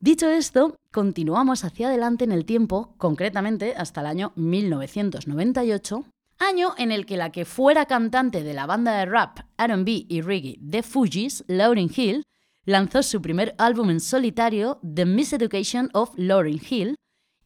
dicho 0.00 0.28
esto, 0.28 0.74
continuamos 0.90 1.64
hacia 1.64 1.86
adelante 1.86 2.24
en 2.24 2.32
el 2.32 2.44
tiempo, 2.44 2.96
concretamente 2.98 3.74
hasta 3.76 4.00
el 4.00 4.08
año 4.08 4.32
1998, 4.34 6.04
año 6.40 6.74
en 6.76 6.90
el 6.90 7.06
que 7.06 7.16
la 7.16 7.30
que 7.30 7.44
fuera 7.44 7.86
cantante 7.86 8.42
de 8.42 8.52
la 8.52 8.66
banda 8.66 8.98
de 8.98 9.06
rap, 9.06 9.38
RB 9.58 10.06
y 10.08 10.22
reggae 10.22 10.58
The 10.68 10.82
Fugees, 10.82 11.44
Lauryn 11.46 11.90
Hill, 11.94 12.24
lanzó 12.64 13.04
su 13.04 13.22
primer 13.22 13.54
álbum 13.58 13.90
en 13.90 14.00
solitario, 14.00 14.80
The 14.82 15.06
Miseducation 15.06 15.88
of 15.92 16.10
Lauryn 16.16 16.60
Hill, 16.68 16.96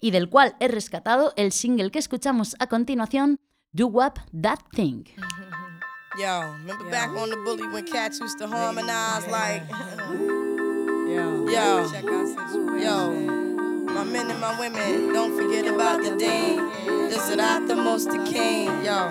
y 0.01 0.11
del 0.11 0.29
cual 0.29 0.57
he 0.61 0.69
rescatado 0.69 1.33
el 1.37 1.53
single 1.53 1.91
que 1.91 1.99
escuchamos 1.99 2.57
a 2.59 2.67
continuación, 2.67 3.39
Do 3.73 3.89
Wap 3.89 4.19
That 4.33 4.61
Thing. 4.73 5.05
Yo, 6.19 6.41
remember 6.41 6.91
back 6.91 7.11
on 7.11 7.29
the 7.29 7.37
bully 7.37 7.67
when 7.69 7.85
cats 7.85 8.19
used 8.21 8.39
to 8.39 8.49
harmonize 8.49 9.27
like. 9.27 9.63
yo, 11.07 11.47
yo, 12.79 13.13
my 13.85 14.05
men 14.05 14.31
and 14.31 14.41
my 14.41 14.59
women, 14.59 15.13
don't 15.13 15.37
forget 15.37 15.67
about 15.67 16.03
the 16.03 16.17
dean. 16.17 16.57
This 17.09 17.29
is 17.29 17.37
not 17.37 17.69
the 17.69 17.77
most 17.77 18.11
the 18.11 18.19
king, 18.25 18.67
yo. 18.85 19.11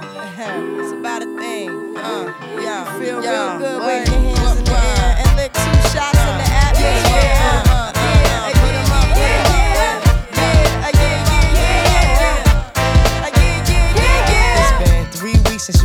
it's 0.81 0.91
about 0.91 1.21
a 1.21 1.38
thing, 1.38 1.69
uh, 1.97 2.33
yo. 2.61 2.99
Feel 2.99 3.23
yo, 3.23 3.57
real 3.57 3.59
good, 3.59 3.88
wave 3.88 4.07
your 4.07 4.36
hands 4.38 4.59
in 4.59 4.65
the 4.65 4.71
air 4.71 5.15
and 5.25 5.38
lick 5.38 5.53
two 5.53 5.89
shots 5.93 6.19
in 6.19 6.38
the 6.38 6.49
atmosphere. 6.51 7.74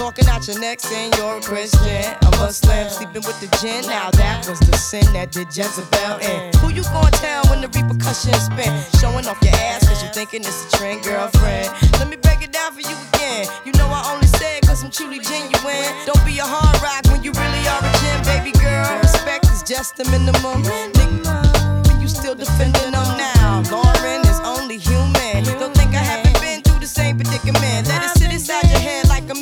Talking 0.00 0.28
out 0.28 0.48
your 0.48 0.58
neck 0.58 0.80
saying 0.80 1.12
you're 1.18 1.36
a 1.36 1.40
Christian, 1.42 2.16
a 2.24 2.30
Muslim, 2.40 2.88
sleeping 2.88 3.20
with 3.28 3.36
the 3.36 3.52
gin. 3.60 3.84
Now 3.84 4.10
that 4.12 4.48
was 4.48 4.58
the 4.60 4.72
sin 4.72 5.04
that 5.12 5.30
did 5.30 5.52
Jezebel 5.52 6.16
in. 6.24 6.56
Who 6.64 6.72
you 6.72 6.82
gonna 6.88 7.12
tell 7.20 7.44
when 7.52 7.60
the 7.60 7.68
repercussions 7.68 8.48
spin? 8.48 8.72
Showing 8.96 9.28
off 9.28 9.36
your 9.44 9.52
ass 9.60 9.86
cause 9.86 10.02
you 10.02 10.08
thinking 10.08 10.40
it's 10.40 10.72
a 10.72 10.78
trend, 10.78 11.04
girlfriend. 11.04 11.68
Let 12.00 12.08
me 12.08 12.16
break 12.16 12.40
it 12.40 12.50
down 12.50 12.72
for 12.72 12.80
you 12.80 12.96
again. 13.12 13.44
You 13.68 13.76
know 13.76 13.92
I 13.92 14.00
only 14.08 14.26
say 14.40 14.56
it 14.56 14.64
cause 14.66 14.82
I'm 14.82 14.90
truly 14.90 15.20
genuine. 15.20 15.92
Don't 16.08 16.24
be 16.24 16.40
a 16.40 16.48
hard 16.48 16.80
rock 16.80 17.04
when 17.12 17.20
you 17.22 17.36
really 17.36 17.62
are 17.68 17.84
a 17.84 17.92
gem, 18.00 18.24
baby 18.24 18.56
girl. 18.56 18.88
Respect 19.04 19.52
is 19.52 19.62
just 19.62 20.00
the 20.00 20.08
minimum. 20.08 20.64
Nigga, 20.64 21.92
when 21.92 22.00
you 22.00 22.08
still 22.08 22.34
defending 22.34 22.96
them 22.96 23.10
now. 23.20 23.60
Lauren 23.68 23.89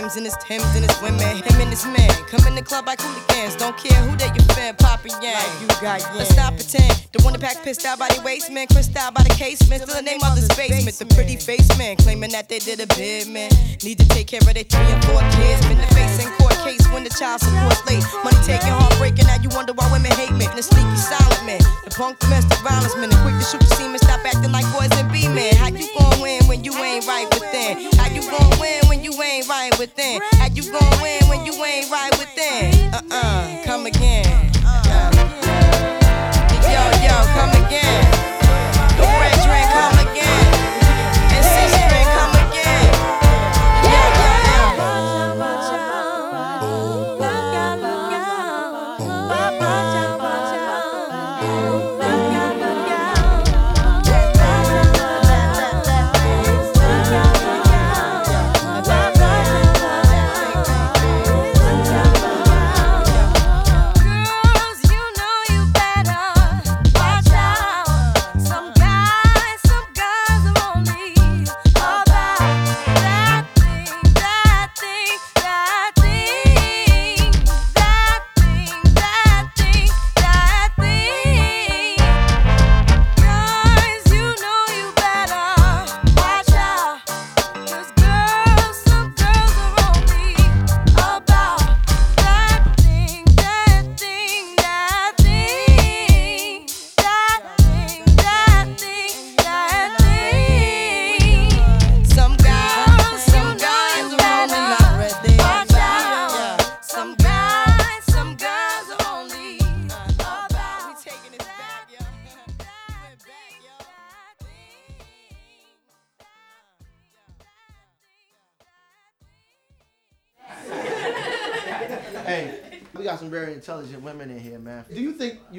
Concerned 0.00 0.24
with 0.24 0.24
his 0.24 0.44
rims 0.46 0.60
and 0.60 0.60
his 0.60 0.62
Timbs 0.62 0.76
and 0.76 0.84
his 0.90 1.02
women. 1.02 1.42
Him 1.42 1.60
and 1.60 1.70
his 1.70 1.84
man 1.86 2.10
come 2.28 2.46
in 2.46 2.54
the 2.54 2.62
club 2.62 2.86
like 2.86 3.00
hooligans. 3.00 3.56
Don't 3.56 3.76
care 3.76 4.00
who 4.02 4.16
they 4.16 4.26
you 4.26 4.42
fan, 4.54 4.74
poppin' 4.76 5.12
yang. 5.22 5.34
Like 5.34 5.60
you 5.60 5.66
got 5.80 6.00
yang. 6.00 6.16
Let's 6.16 6.36
not 6.36 6.54
pretend. 6.54 7.08
The 7.12 7.22
one 7.22 7.32
that 7.32 7.40
pack 7.40 7.62
pissed 7.62 7.84
out 7.84 7.98
by 7.98 8.08
the 8.08 8.22
waistman, 8.22 8.66
crissed 8.68 8.96
out 8.96 9.14
by 9.14 9.22
the 9.22 9.34
casement. 9.34 9.82
Still 9.82 9.96
the 9.96 10.02
name 10.02 10.20
of 10.24 10.36
this 10.36 10.48
basement. 10.56 10.96
The 10.96 11.06
pretty 11.14 11.36
face 11.36 11.68
man 11.78 11.96
claiming 11.96 12.30
that 12.32 12.48
they 12.48 12.58
did 12.58 12.80
a 12.80 12.86
bid, 12.94 13.28
man. 13.28 13.50
Need 13.82 13.98
to 13.98 14.08
take 14.08 14.28
care 14.28 14.40
of 14.40 14.54
their 14.54 14.64
three 14.64 14.88
and 14.88 15.04
four 15.04 15.20
kids. 15.36 15.60
Been 15.66 15.78
the 15.78 15.90
face 15.94 16.24
in 16.24 16.30
court 16.38 16.49
case 16.70 16.86
when 16.92 17.04
the 17.04 17.10
child 17.10 17.40
support's 17.40 17.82
late. 17.86 18.04
Money 18.24 18.38
taking, 18.46 18.70
heartbreaking. 18.70 19.26
Now 19.26 19.38
you 19.42 19.50
wonder 19.50 19.72
why 19.72 19.90
women 19.90 20.12
hate 20.12 20.30
men. 20.30 20.50
The 20.54 20.62
sneaky 20.62 20.96
silent 20.96 21.44
man. 21.44 21.60
The 21.84 21.90
punk 21.90 22.18
domestic 22.18 22.58
violence 22.62 22.94
man. 22.96 23.10
The 23.10 23.18
quick 23.22 23.34
to 23.38 23.44
shoot 23.44 23.60
the 23.60 23.70
semen. 23.74 23.98
Stop 23.98 24.22
acting 24.24 24.52
like 24.52 24.66
boys 24.72 24.92
and 24.98 25.10
be 25.10 25.26
men. 25.28 25.54
How 25.56 25.68
you 25.68 25.88
gon' 25.98 26.20
win 26.20 26.44
when 26.46 26.64
you 26.64 26.74
ain't 26.74 27.06
right 27.06 27.28
within? 27.34 27.90
How 27.98 28.08
you 28.10 28.22
gon' 28.22 28.50
win 28.60 28.86
when 28.88 29.02
you 29.02 29.12
ain't 29.22 29.48
right 29.48 29.74
within? 29.78 30.22
How 30.38 30.48
you 30.48 30.62
gon' 30.70 30.94
win 31.02 31.20
when 31.28 31.44
you 31.46 31.54
ain't 31.64 31.90
right 31.90 31.99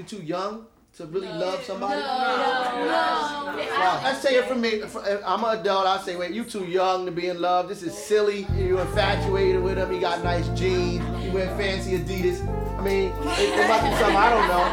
you 0.01 0.07
think 0.07 0.21
too 0.21 0.25
young 0.27 0.65
to 0.97 1.05
really 1.05 1.27
love 1.27 1.63
somebody? 1.63 2.01
Wow. 2.01 4.01
Let's 4.03 4.21
say 4.21 4.35
it 4.35 4.45
from 4.45 4.61
me. 4.61 4.81
Uh, 4.81 5.17
I'm 5.25 5.43
an 5.43 5.59
adult. 5.59 5.85
I 5.85 5.99
say, 6.01 6.15
wait, 6.15 6.31
you 6.31 6.43
too 6.43 6.65
young 6.65 7.05
to 7.05 7.11
be 7.11 7.27
in 7.27 7.39
love. 7.41 7.69
This 7.69 7.83
is 7.83 7.95
silly. 7.97 8.47
You're 8.57 8.81
infatuated 8.81 9.61
with 9.61 9.77
him. 9.77 9.91
He 9.91 9.99
got 9.99 10.23
nice 10.23 10.47
jeans. 10.49 11.03
You 11.23 11.31
wear 11.31 11.47
fancy 11.57 11.97
Adidas. 11.97 12.41
I 12.77 12.81
mean, 12.83 13.09
it, 13.09 13.13
it 13.13 13.67
must 13.67 13.83
be 13.83 13.91
something 13.99 14.17
I 14.17 14.29
don't 14.29 14.47
know. 14.47 14.65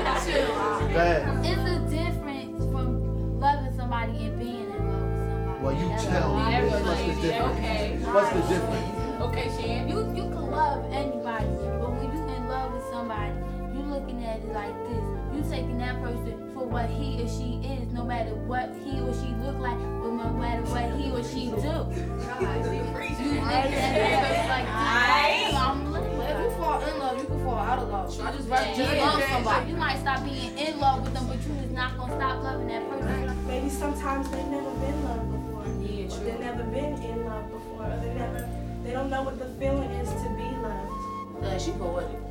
Go 0.89 0.99
ahead. 0.99 1.45
It's 1.45 1.61
a 1.61 1.79
difference 1.91 2.65
from 2.73 3.39
loving 3.39 3.77
somebody 3.77 4.13
and 4.25 4.39
being 4.39 4.65
in 4.65 4.71
love 4.71 5.05
with 5.05 5.19
somebody. 5.29 5.63
Well, 5.63 5.75
you 5.75 5.89
tell 6.09 6.29
me. 6.37 6.43
Everybody. 6.55 6.85
What's 6.85 7.03
the 7.03 7.15
difference? 7.23 7.59
Okay. 7.59 7.99
What's 8.13 8.31
the 8.33 8.41
difference? 8.55 8.95
Okay, 9.23 9.49
Shan. 9.61 9.89
You 9.89 9.99
you 10.15 10.23
can 10.31 10.51
love 10.51 10.85
anybody, 10.91 11.47
but 11.81 11.91
when 11.93 12.09
you 12.17 12.23
in 12.35 12.49
love 12.49 12.73
with 12.73 12.85
somebody, 12.91 13.33
you 13.75 13.83
looking 13.83 14.25
at 14.25 14.39
it 14.39 14.53
like 14.53 14.75
this. 14.89 15.08
You 15.49 15.55
taking 15.55 15.79
that 15.79 16.03
person 16.03 16.51
for 16.53 16.65
what 16.67 16.91
he 16.91 17.23
or 17.23 17.29
she 17.29 17.57
is, 17.65 17.93
no 17.93 18.05
matter 18.05 18.35
what 18.35 18.69
he 18.85 19.01
or 19.01 19.15
she 19.15 19.33
look 19.41 19.57
like, 19.59 19.77
or 19.77 20.13
no 20.13 20.29
matter 20.37 20.63
what 20.69 20.93
he 21.01 21.11
or 21.11 21.25
she 21.25 21.49
do. 21.49 21.57
You 21.57 23.41
looking 23.41 23.49
at 23.49 23.73
that 23.73 24.45
like 24.49 24.69
this. 24.69 25.55
I'm 25.57 25.93
looking 25.93 26.21
If 26.21 26.39
you 26.41 26.51
fall 26.59 26.83
in 26.83 26.99
love, 26.99 27.19
you 27.19 27.25
can 27.25 27.45
fall 27.45 27.59
out 27.59 27.79
of 27.79 27.89
love. 27.89 28.21
I 28.21 28.33
just 28.37 28.49
rather 28.49 28.75
just 28.75 28.95
Yeah, 28.95 29.07
love 29.07 29.23
somebody. 29.31 29.71
You 29.71 29.77
might 29.77 29.99
stop 30.01 30.25
being 30.25 30.59
in 30.59 30.81
love 30.81 31.03
with 31.03 31.15
them, 31.15 31.27
but 31.29 31.37
you 31.47 31.55
is 31.65 31.71
not 31.73 31.97
gonna 31.97 32.17
stop 32.17 32.43
loving 32.43 32.69
that 32.69 32.89
person. 32.91 33.47
Maybe 33.47 33.69
sometimes 33.71 34.29
they've 34.31 34.47
never 34.47 34.71
been 34.71 35.05
loved 35.05 35.33
before. 35.33 35.65
Yeah, 35.81 36.09
true. 36.09 36.25
They've 36.25 36.41
never 36.41 36.65
been 36.65 36.95
in 37.03 37.25
love 37.25 37.51
before. 37.51 37.87
Or 37.87 38.01
they 38.03 38.13
never, 38.15 38.49
they 38.85 38.91
don't 38.91 39.09
know 39.09 39.23
what 39.23 39.39
the 39.39 39.47
feeling 39.59 39.91
is 39.97 40.09
to 40.11 40.29
be 40.37 40.49
loved. 40.61 41.45
Uh, 41.45 41.59
she 41.59 41.71
poetic. 41.73 42.28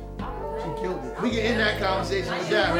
She 0.62 0.80
killed. 0.80 1.00
We 1.22 1.30
can 1.30 1.40
end 1.40 1.60
that 1.60 1.78
conversation 1.80 2.32
with 2.38 2.50
that? 2.50 2.74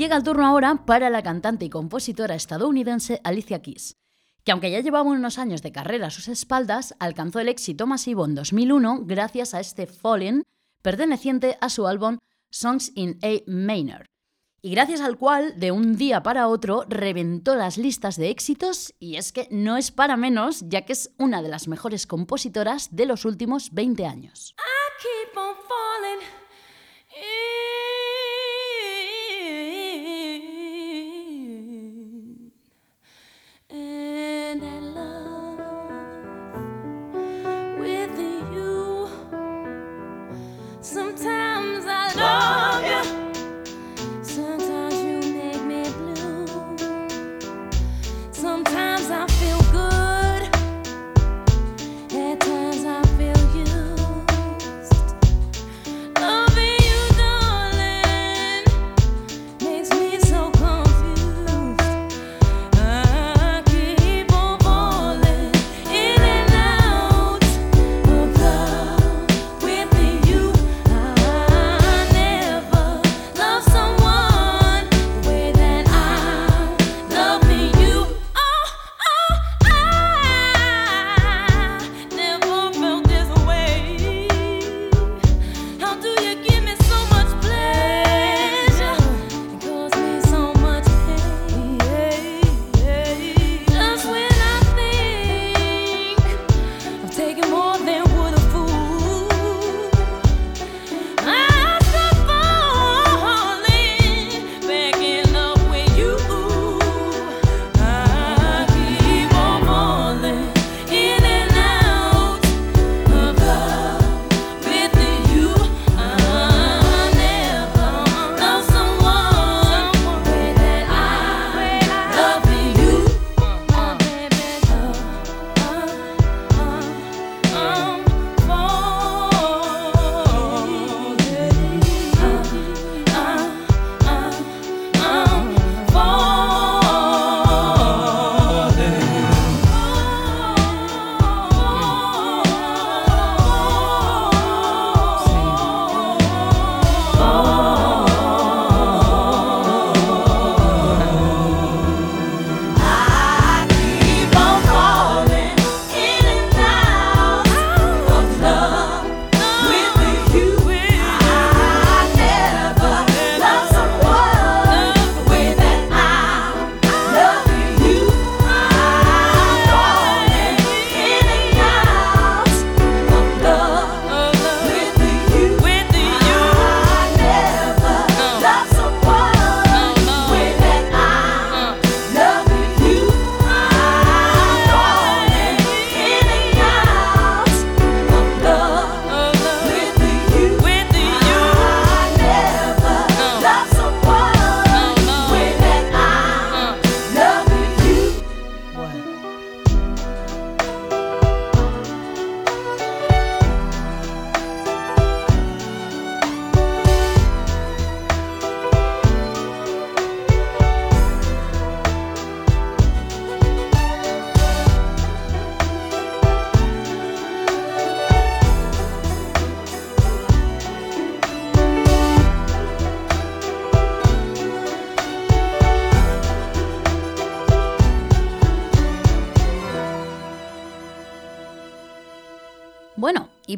Llega 0.00 0.16
el 0.16 0.22
turno 0.22 0.46
ahora 0.46 0.84
para 0.86 1.10
la 1.10 1.22
cantante 1.22 1.66
y 1.66 1.68
compositora 1.68 2.34
estadounidense 2.34 3.20
Alicia 3.22 3.60
Keys, 3.60 3.96
que 4.44 4.52
aunque 4.52 4.70
ya 4.70 4.80
llevaba 4.80 5.10
unos 5.10 5.38
años 5.38 5.62
de 5.62 5.72
carrera 5.72 6.06
a 6.06 6.10
sus 6.10 6.28
espaldas, 6.28 6.94
alcanzó 7.00 7.40
el 7.40 7.48
éxito 7.48 7.86
masivo 7.86 8.24
en 8.24 8.34
2001 8.34 9.04
gracias 9.04 9.52
a 9.52 9.60
este 9.60 9.86
Fallen, 9.86 10.44
perteneciente 10.80 11.58
a 11.60 11.68
su 11.68 11.86
álbum 11.86 12.16
Songs 12.50 12.92
in 12.94 13.18
A 13.22 13.42
Minor, 13.46 14.06
y 14.62 14.70
gracias 14.72 15.00
al 15.00 15.16
cual 15.16 15.58
de 15.58 15.72
un 15.72 15.96
día 15.96 16.22
para 16.22 16.48
otro 16.48 16.84
reventó 16.88 17.54
las 17.54 17.78
listas 17.78 18.16
de 18.16 18.30
éxitos 18.30 18.94
y 18.98 19.16
es 19.16 19.32
que 19.32 19.48
no 19.50 19.76
es 19.76 19.90
para 19.90 20.16
menos, 20.16 20.64
ya 20.68 20.82
que 20.82 20.92
es 20.92 21.10
una 21.18 21.42
de 21.42 21.48
las 21.48 21.68
mejores 21.68 22.06
compositoras 22.06 22.94
de 22.94 23.06
los 23.06 23.24
últimos 23.24 23.72
20 23.72 24.06
años. 24.06 24.54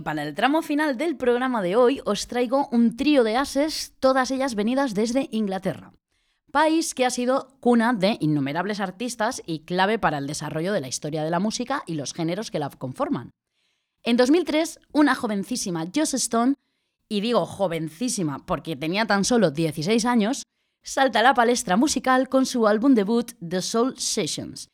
Para 0.03 0.23
el 0.23 0.35
tramo 0.35 0.63
final 0.63 0.97
del 0.97 1.17
programa 1.17 1.63
de 1.63 1.77
hoy 1.77 2.01
os 2.05 2.27
traigo 2.27 2.69
un 2.73 2.97
trío 2.97 3.25
de 3.25 3.37
ases, 3.37 3.95
todas 4.01 4.31
ellas 4.31 4.55
venidas 4.55 4.95
desde 4.95 5.29
Inglaterra, 5.31 5.93
país 6.51 6.95
que 6.95 7.07
ha 7.07 7.11
sido 7.11 7.57
cuna 7.61 7.93
de 7.93 8.17
innumerables 8.21 8.81
artistas 8.81 9.43
y 9.47 9.61
clave 9.61 9.99
para 9.99 10.19
el 10.19 10.27
desarrollo 10.27 10.73
de 10.73 10.81
la 10.81 10.89
historia 10.89 11.25
de 11.25 11.31
la 11.31 11.41
música 11.41 11.83
y 11.87 11.95
los 11.95 12.15
géneros 12.15 12.51
que 12.51 12.59
la 12.59 12.71
conforman. 12.71 13.31
En 14.03 14.17
2003, 14.17 14.81
una 14.93 15.15
jovencísima 15.15 15.87
Joss 15.95 16.15
Stone, 16.15 16.55
y 17.09 17.21
digo 17.21 17.47
jovencísima 17.47 18.45
porque 18.47 18.77
tenía 18.77 19.07
tan 19.07 19.25
solo 19.25 19.51
16 19.51 20.05
años, 20.05 20.43
salta 20.83 21.21
a 21.21 21.23
la 21.23 21.35
palestra 21.35 21.77
musical 21.77 22.29
con 22.29 22.47
su 22.47 22.67
álbum 22.67 22.95
debut 22.95 23.33
The 23.47 23.63
Soul 23.63 23.99
Sessions, 23.99 24.69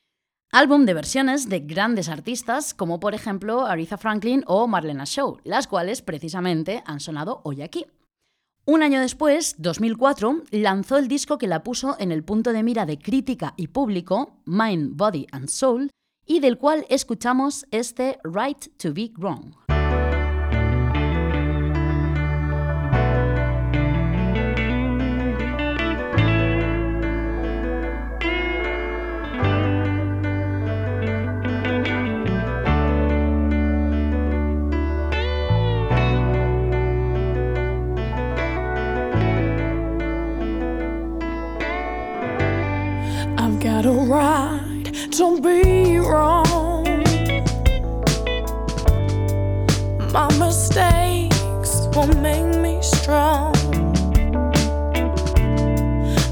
Álbum 0.51 0.87
de 0.87 0.95
versiones 0.95 1.51
de 1.51 1.61
grandes 1.61 2.09
artistas 2.09 2.73
como 2.73 3.01
por 3.01 3.15
ejemplo 3.15 3.67
Aretha 3.67 3.99
Franklin 3.99 4.45
o 4.47 4.67
Marlena 4.67 5.05
Shaw, 5.05 5.41
las 5.45 5.67
cuales 5.67 6.01
precisamente 6.01 6.83
han 6.87 7.01
sonado 7.01 7.43
hoy 7.45 7.61
aquí. 7.61 7.85
Un 8.65 8.83
año 8.83 8.99
después, 8.99 9.57
2004, 9.59 10.45
lanzó 10.53 10.97
el 10.97 11.07
disco 11.07 11.37
que 11.37 11.49
la 11.49 11.63
puso 11.63 11.97
en 11.99 12.13
el 12.13 12.25
punto 12.25 12.55
de 12.55 12.63
mira 12.63 12.87
de 12.87 12.99
crítica 12.99 13.53
y 13.59 13.69
público, 13.69 14.41
Mind, 14.47 14.97
Body 14.97 15.27
and 15.33 15.49
Soul, 15.51 15.91
y 16.25 16.41
del 16.41 16.57
cual 16.57 16.87
escuchamos 16.89 17.67
este 17.71 18.19
Right 18.25 18.75
to 18.79 18.95
Be 18.95 19.13
Wrong. 19.19 19.68
Got 43.83 43.87
a 43.87 43.93
right 43.93 44.85
to 45.13 45.41
be 45.41 45.99
wrong. 45.99 46.85
My 50.13 50.29
mistakes 50.37 51.87
will 51.95 52.09
make 52.21 52.57
me 52.61 52.83
strong. 52.83 53.55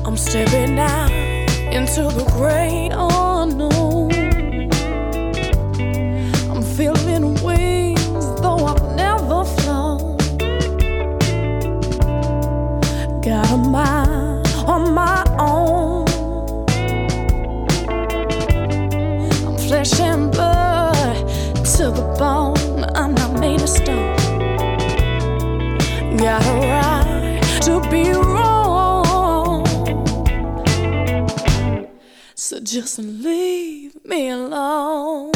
I'm 0.04 0.16
stepping 0.16 0.76
out 0.80 1.10
into 1.72 2.02
the 2.18 2.24
great 2.36 2.90
unknown. 2.90 3.25
Just 32.66 32.98
leave 32.98 33.94
me 34.04 34.28
alone. 34.28 35.35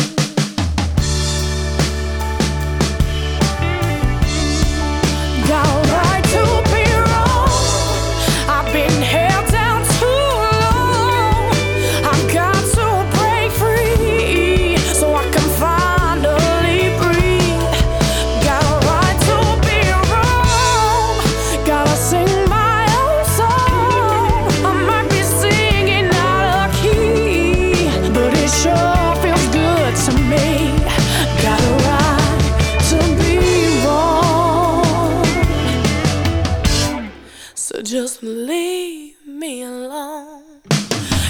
Just 37.90 38.22
leave 38.22 39.16
me 39.26 39.62
alone. 39.62 40.44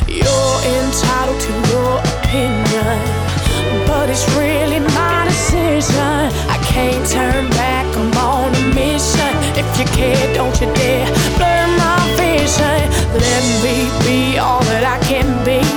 You're 0.06 0.60
entitled 0.76 1.40
to 1.40 1.52
your 1.72 1.96
opinion, 2.12 3.00
but 3.86 4.10
it's 4.10 4.28
really 4.36 4.80
my 4.80 5.24
decision. 5.24 6.28
I 6.52 6.60
can't 6.62 7.08
turn 7.08 7.48
back, 7.52 7.86
I'm 7.96 8.12
on 8.18 8.54
a 8.54 8.74
mission. 8.74 9.32
If 9.56 9.68
you 9.78 9.86
care, 9.96 10.34
don't 10.34 10.54
you 10.60 10.66
dare 10.74 11.06
blur 11.38 11.66
my 11.78 11.98
vision. 12.20 12.80
Let 13.24 13.42
me 13.64 13.76
be 14.04 14.36
all 14.36 14.60
that 14.64 14.84
I 14.84 14.98
can 15.08 15.42
be. 15.46 15.69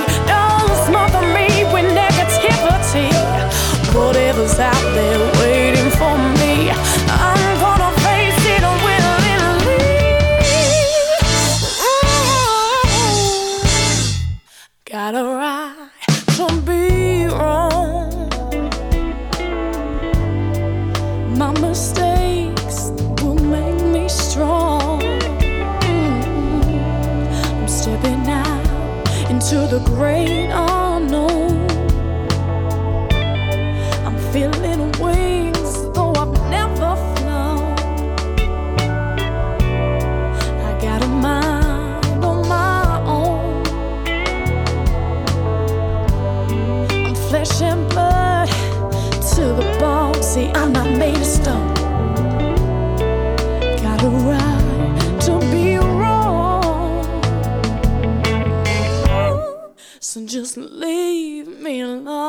Just 60.34 60.56
leave 60.56 61.60
me 61.60 61.80
alone. 61.80 62.23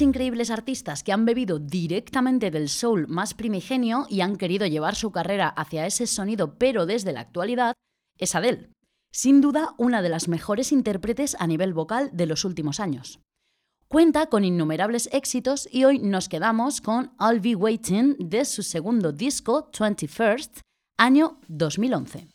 Increíbles 0.00 0.50
artistas 0.50 1.04
que 1.04 1.12
han 1.12 1.24
bebido 1.24 1.58
directamente 1.58 2.50
del 2.50 2.68
soul 2.68 3.06
más 3.06 3.32
primigenio 3.32 4.06
y 4.10 4.22
han 4.22 4.36
querido 4.36 4.66
llevar 4.66 4.96
su 4.96 5.12
carrera 5.12 5.48
hacia 5.48 5.86
ese 5.86 6.06
sonido, 6.06 6.58
pero 6.58 6.84
desde 6.84 7.12
la 7.12 7.20
actualidad, 7.20 7.74
es 8.18 8.34
Adele. 8.34 8.70
Sin 9.12 9.40
duda, 9.40 9.74
una 9.78 10.02
de 10.02 10.08
las 10.08 10.26
mejores 10.26 10.72
intérpretes 10.72 11.36
a 11.38 11.46
nivel 11.46 11.74
vocal 11.74 12.10
de 12.12 12.26
los 12.26 12.44
últimos 12.44 12.80
años. 12.80 13.20
Cuenta 13.86 14.26
con 14.26 14.44
innumerables 14.44 15.08
éxitos 15.12 15.68
y 15.70 15.84
hoy 15.84 16.00
nos 16.00 16.28
quedamos 16.28 16.80
con 16.80 17.12
I'll 17.20 17.40
Be 17.40 17.54
Waiting 17.54 18.16
de 18.18 18.44
su 18.44 18.62
segundo 18.62 19.12
disco, 19.12 19.70
21st, 19.70 20.60
año 20.98 21.38
2011. 21.46 22.33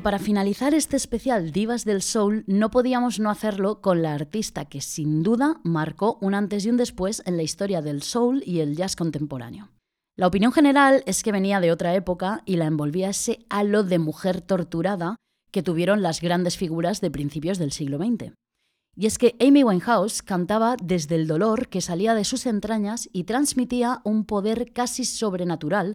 Y 0.00 0.02
para 0.02 0.18
finalizar 0.18 0.72
este 0.72 0.96
especial 0.96 1.52
Divas 1.52 1.84
del 1.84 2.00
Soul, 2.00 2.44
no 2.46 2.70
podíamos 2.70 3.20
no 3.20 3.28
hacerlo 3.28 3.82
con 3.82 4.00
la 4.00 4.14
artista 4.14 4.64
que 4.64 4.80
sin 4.80 5.22
duda 5.22 5.60
marcó 5.62 6.16
un 6.22 6.34
antes 6.34 6.64
y 6.64 6.70
un 6.70 6.78
después 6.78 7.22
en 7.26 7.36
la 7.36 7.42
historia 7.42 7.82
del 7.82 8.00
soul 8.00 8.42
y 8.46 8.60
el 8.60 8.76
jazz 8.76 8.96
contemporáneo. 8.96 9.68
La 10.16 10.26
opinión 10.26 10.52
general 10.52 11.02
es 11.04 11.22
que 11.22 11.32
venía 11.32 11.60
de 11.60 11.70
otra 11.70 11.94
época 11.94 12.40
y 12.46 12.56
la 12.56 12.64
envolvía 12.64 13.10
ese 13.10 13.44
halo 13.50 13.82
de 13.82 13.98
mujer 13.98 14.40
torturada 14.40 15.16
que 15.52 15.62
tuvieron 15.62 16.00
las 16.00 16.22
grandes 16.22 16.56
figuras 16.56 17.02
de 17.02 17.10
principios 17.10 17.58
del 17.58 17.70
siglo 17.70 17.98
XX. 17.98 18.32
Y 18.96 19.04
es 19.04 19.18
que 19.18 19.36
Amy 19.38 19.64
Winehouse 19.64 20.22
cantaba 20.22 20.76
desde 20.82 21.16
el 21.16 21.26
dolor 21.26 21.68
que 21.68 21.82
salía 21.82 22.14
de 22.14 22.24
sus 22.24 22.46
entrañas 22.46 23.10
y 23.12 23.24
transmitía 23.24 24.00
un 24.04 24.24
poder 24.24 24.72
casi 24.72 25.04
sobrenatural 25.04 25.92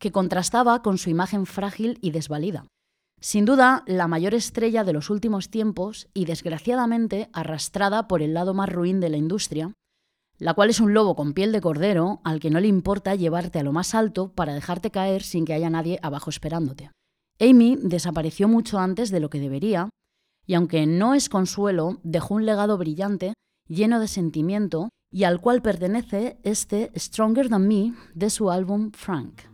que 0.00 0.10
contrastaba 0.10 0.82
con 0.82 0.98
su 0.98 1.08
imagen 1.08 1.46
frágil 1.46 1.98
y 2.00 2.10
desvalida. 2.10 2.66
Sin 3.24 3.46
duda, 3.46 3.84
la 3.86 4.06
mayor 4.06 4.34
estrella 4.34 4.84
de 4.84 4.92
los 4.92 5.08
últimos 5.08 5.48
tiempos 5.48 6.08
y 6.12 6.26
desgraciadamente 6.26 7.30
arrastrada 7.32 8.06
por 8.06 8.20
el 8.20 8.34
lado 8.34 8.52
más 8.52 8.70
ruin 8.70 9.00
de 9.00 9.08
la 9.08 9.16
industria, 9.16 9.72
la 10.36 10.52
cual 10.52 10.68
es 10.68 10.78
un 10.78 10.92
lobo 10.92 11.16
con 11.16 11.32
piel 11.32 11.50
de 11.50 11.62
cordero 11.62 12.20
al 12.22 12.38
que 12.38 12.50
no 12.50 12.60
le 12.60 12.68
importa 12.68 13.14
llevarte 13.14 13.58
a 13.58 13.62
lo 13.62 13.72
más 13.72 13.94
alto 13.94 14.34
para 14.34 14.52
dejarte 14.52 14.90
caer 14.90 15.22
sin 15.22 15.46
que 15.46 15.54
haya 15.54 15.70
nadie 15.70 15.98
abajo 16.02 16.28
esperándote. 16.28 16.90
Amy 17.40 17.78
desapareció 17.80 18.46
mucho 18.46 18.78
antes 18.78 19.10
de 19.10 19.20
lo 19.20 19.30
que 19.30 19.40
debería, 19.40 19.88
y 20.44 20.52
aunque 20.52 20.84
no 20.84 21.14
es 21.14 21.30
consuelo, 21.30 22.00
dejó 22.02 22.34
un 22.34 22.44
legado 22.44 22.76
brillante, 22.76 23.32
lleno 23.68 24.00
de 24.00 24.08
sentimiento, 24.08 24.90
y 25.10 25.24
al 25.24 25.40
cual 25.40 25.62
pertenece 25.62 26.38
este 26.42 26.92
Stronger 26.94 27.48
Than 27.48 27.68
Me 27.68 27.94
de 28.12 28.28
su 28.28 28.50
álbum 28.50 28.90
Frank. 28.92 29.53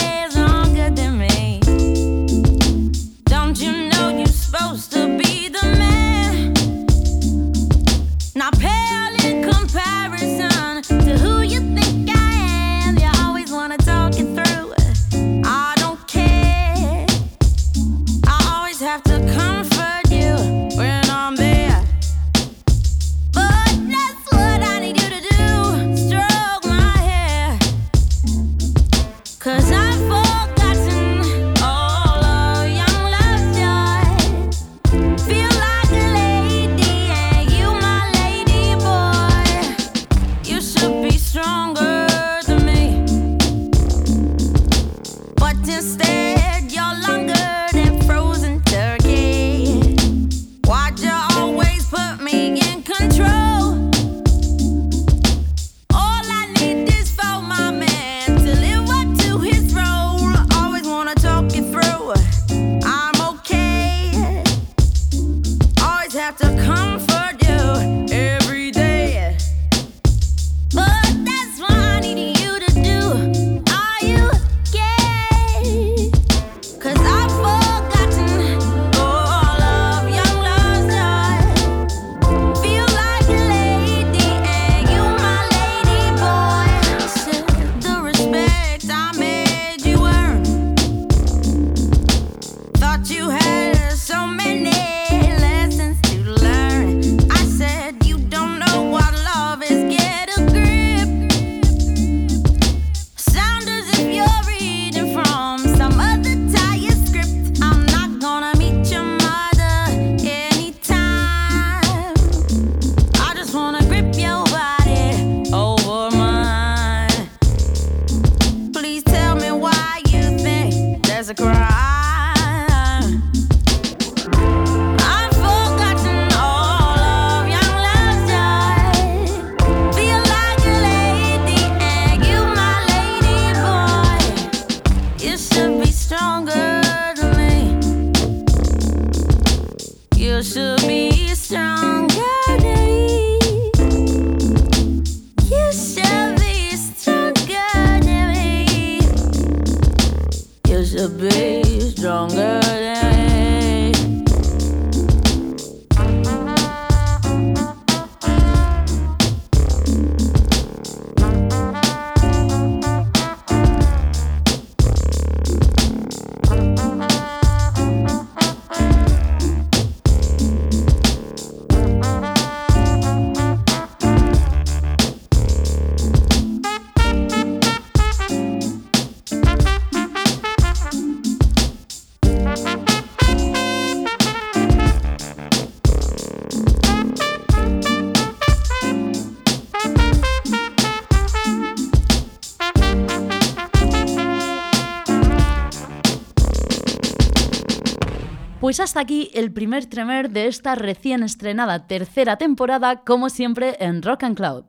hasta 198.91 198.99
aquí 198.99 199.31
el 199.33 199.53
primer 199.53 199.85
tremer 199.85 200.31
de 200.31 200.47
esta 200.47 200.75
recién 200.75 201.23
estrenada 201.23 201.87
tercera 201.87 202.35
temporada, 202.35 203.05
como 203.05 203.29
siempre 203.29 203.77
en 203.79 204.01
Rock 204.01 204.23
and 204.23 204.35
Cloud. 204.35 204.65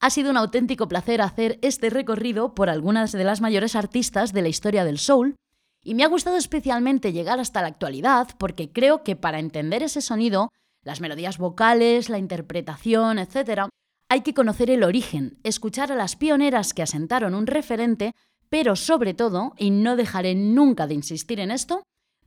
Ha 0.00 0.08
sido 0.08 0.30
un 0.30 0.38
auténtico 0.38 0.88
placer 0.88 1.20
hacer 1.20 1.58
este 1.60 1.90
recorrido 1.90 2.54
por 2.54 2.70
algunas 2.70 3.12
de 3.12 3.24
las 3.24 3.42
mayores 3.42 3.76
artistas 3.76 4.32
de 4.32 4.40
la 4.40 4.48
historia 4.48 4.86
del 4.86 4.98
soul, 4.98 5.36
y 5.84 5.94
me 5.94 6.02
ha 6.02 6.08
gustado 6.08 6.38
especialmente 6.38 7.12
llegar 7.12 7.40
hasta 7.40 7.60
la 7.60 7.66
actualidad 7.66 8.28
porque 8.38 8.72
creo 8.72 9.04
que 9.04 9.16
para 9.16 9.38
entender 9.38 9.82
ese 9.82 10.00
sonido, 10.00 10.48
las 10.82 11.02
melodías 11.02 11.36
vocales, 11.36 12.08
la 12.08 12.16
interpretación, 12.16 13.18
etc., 13.18 13.68
hay 14.08 14.22
que 14.22 14.32
conocer 14.32 14.70
el 14.70 14.82
origen, 14.82 15.36
escuchar 15.42 15.92
a 15.92 15.96
las 15.96 16.16
pioneras 16.16 16.72
que 16.72 16.84
asentaron 16.84 17.34
un 17.34 17.46
referente, 17.46 18.14
pero 18.48 18.76
sobre 18.76 19.12
todo, 19.12 19.52
y 19.58 19.68
no 19.72 19.96
dejaré 19.96 20.34
nunca 20.34 20.86
de 20.86 20.94
insistir 20.94 21.38
en 21.38 21.50
esto, 21.50 21.82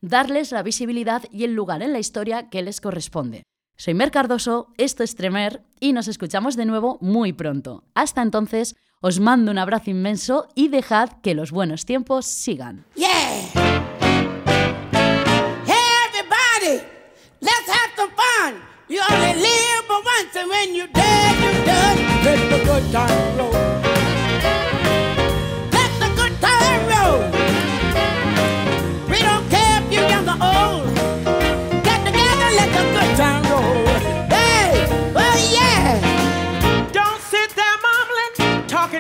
darles 0.06 0.52
la 0.52 0.64
visibilidad 0.64 1.24
y 1.32 1.44
el 1.44 1.54
lugar 1.54 1.82
en 1.82 1.92
la 1.92 2.00
historia 2.00 2.50
que 2.50 2.62
les 2.62 2.80
corresponde. 2.80 3.44
Soy 3.76 3.94
Mer 3.94 4.12
Cardoso, 4.12 4.68
esto 4.78 5.04
es 5.04 5.16
Tremer 5.16 5.64
y 5.80 5.92
nos 5.92 6.08
escuchamos 6.08 6.56
de 6.56 6.66
nuevo 6.66 6.98
muy 7.02 7.34
pronto. 7.34 7.84
Hasta 7.94 8.22
entonces, 8.22 8.76
os 9.02 9.20
mando 9.20 9.52
un 9.52 9.58
abrazo 9.58 9.90
inmenso 9.90 10.48
y 10.56 10.70
dejad 10.70 11.10
que 11.22 11.34
los 11.34 11.52
buenos 11.52 11.86
tiempos 11.86 12.26
sigan. 12.26 12.86
Yeah. 12.96 13.06
Hey 15.66 15.84
everybody, 16.08 16.84
let's 17.42 17.68
have 17.68 17.92
some 17.98 18.12
fun. 18.16 18.62
You 18.88 19.02
only 19.12 19.34
live 19.42 19.90
once 19.90 20.36
and 20.40 20.50
when 20.50 20.74
you 20.74 20.88
dead, 20.94 21.36
you 21.42 21.66
done. 21.66 22.66
Good 22.66 22.92
time. 22.92 23.75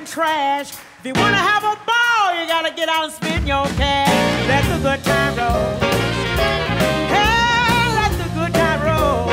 talking 0.05 0.13
trash. 0.13 0.71
If 0.99 1.05
you 1.05 1.13
wanna 1.13 1.37
have 1.37 1.63
a 1.63 1.75
ball, 1.85 2.39
you 2.39 2.47
gotta 2.47 2.71
get 2.73 2.89
out 2.89 3.05
and 3.05 3.13
spend 3.13 3.47
your 3.47 3.65
cash. 3.77 4.47
Let 4.47 4.63
the 4.63 4.77
good 4.81 5.03
time 5.03 5.35
roll. 5.35 5.77
Hey, 7.07 7.93
let 7.99 8.11
the 8.11 8.29
good 8.37 8.53
time 8.53 8.81
roll. 8.81 9.27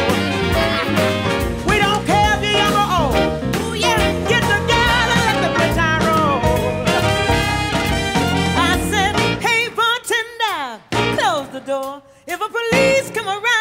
We 1.68 1.78
don't 1.78 2.04
care 2.06 2.36
if 2.36 2.42
you're 2.42 2.58
young 2.62 2.74
or 2.82 2.88
old. 2.98 3.14
Ooh, 3.62 3.74
yeah. 3.74 4.28
Get 4.28 4.42
together, 4.42 5.18
let 5.26 5.38
the 5.44 5.50
good 5.58 5.74
time 5.74 6.02
roll. 6.10 6.40
I 8.56 8.72
said, 8.90 9.16
hey, 9.40 9.68
bartender, 9.68 10.80
close 11.16 11.48
the 11.52 11.60
door. 11.60 12.02
If 12.26 12.40
a 12.40 12.48
police 12.48 13.10
come 13.10 13.28
around. 13.28 13.51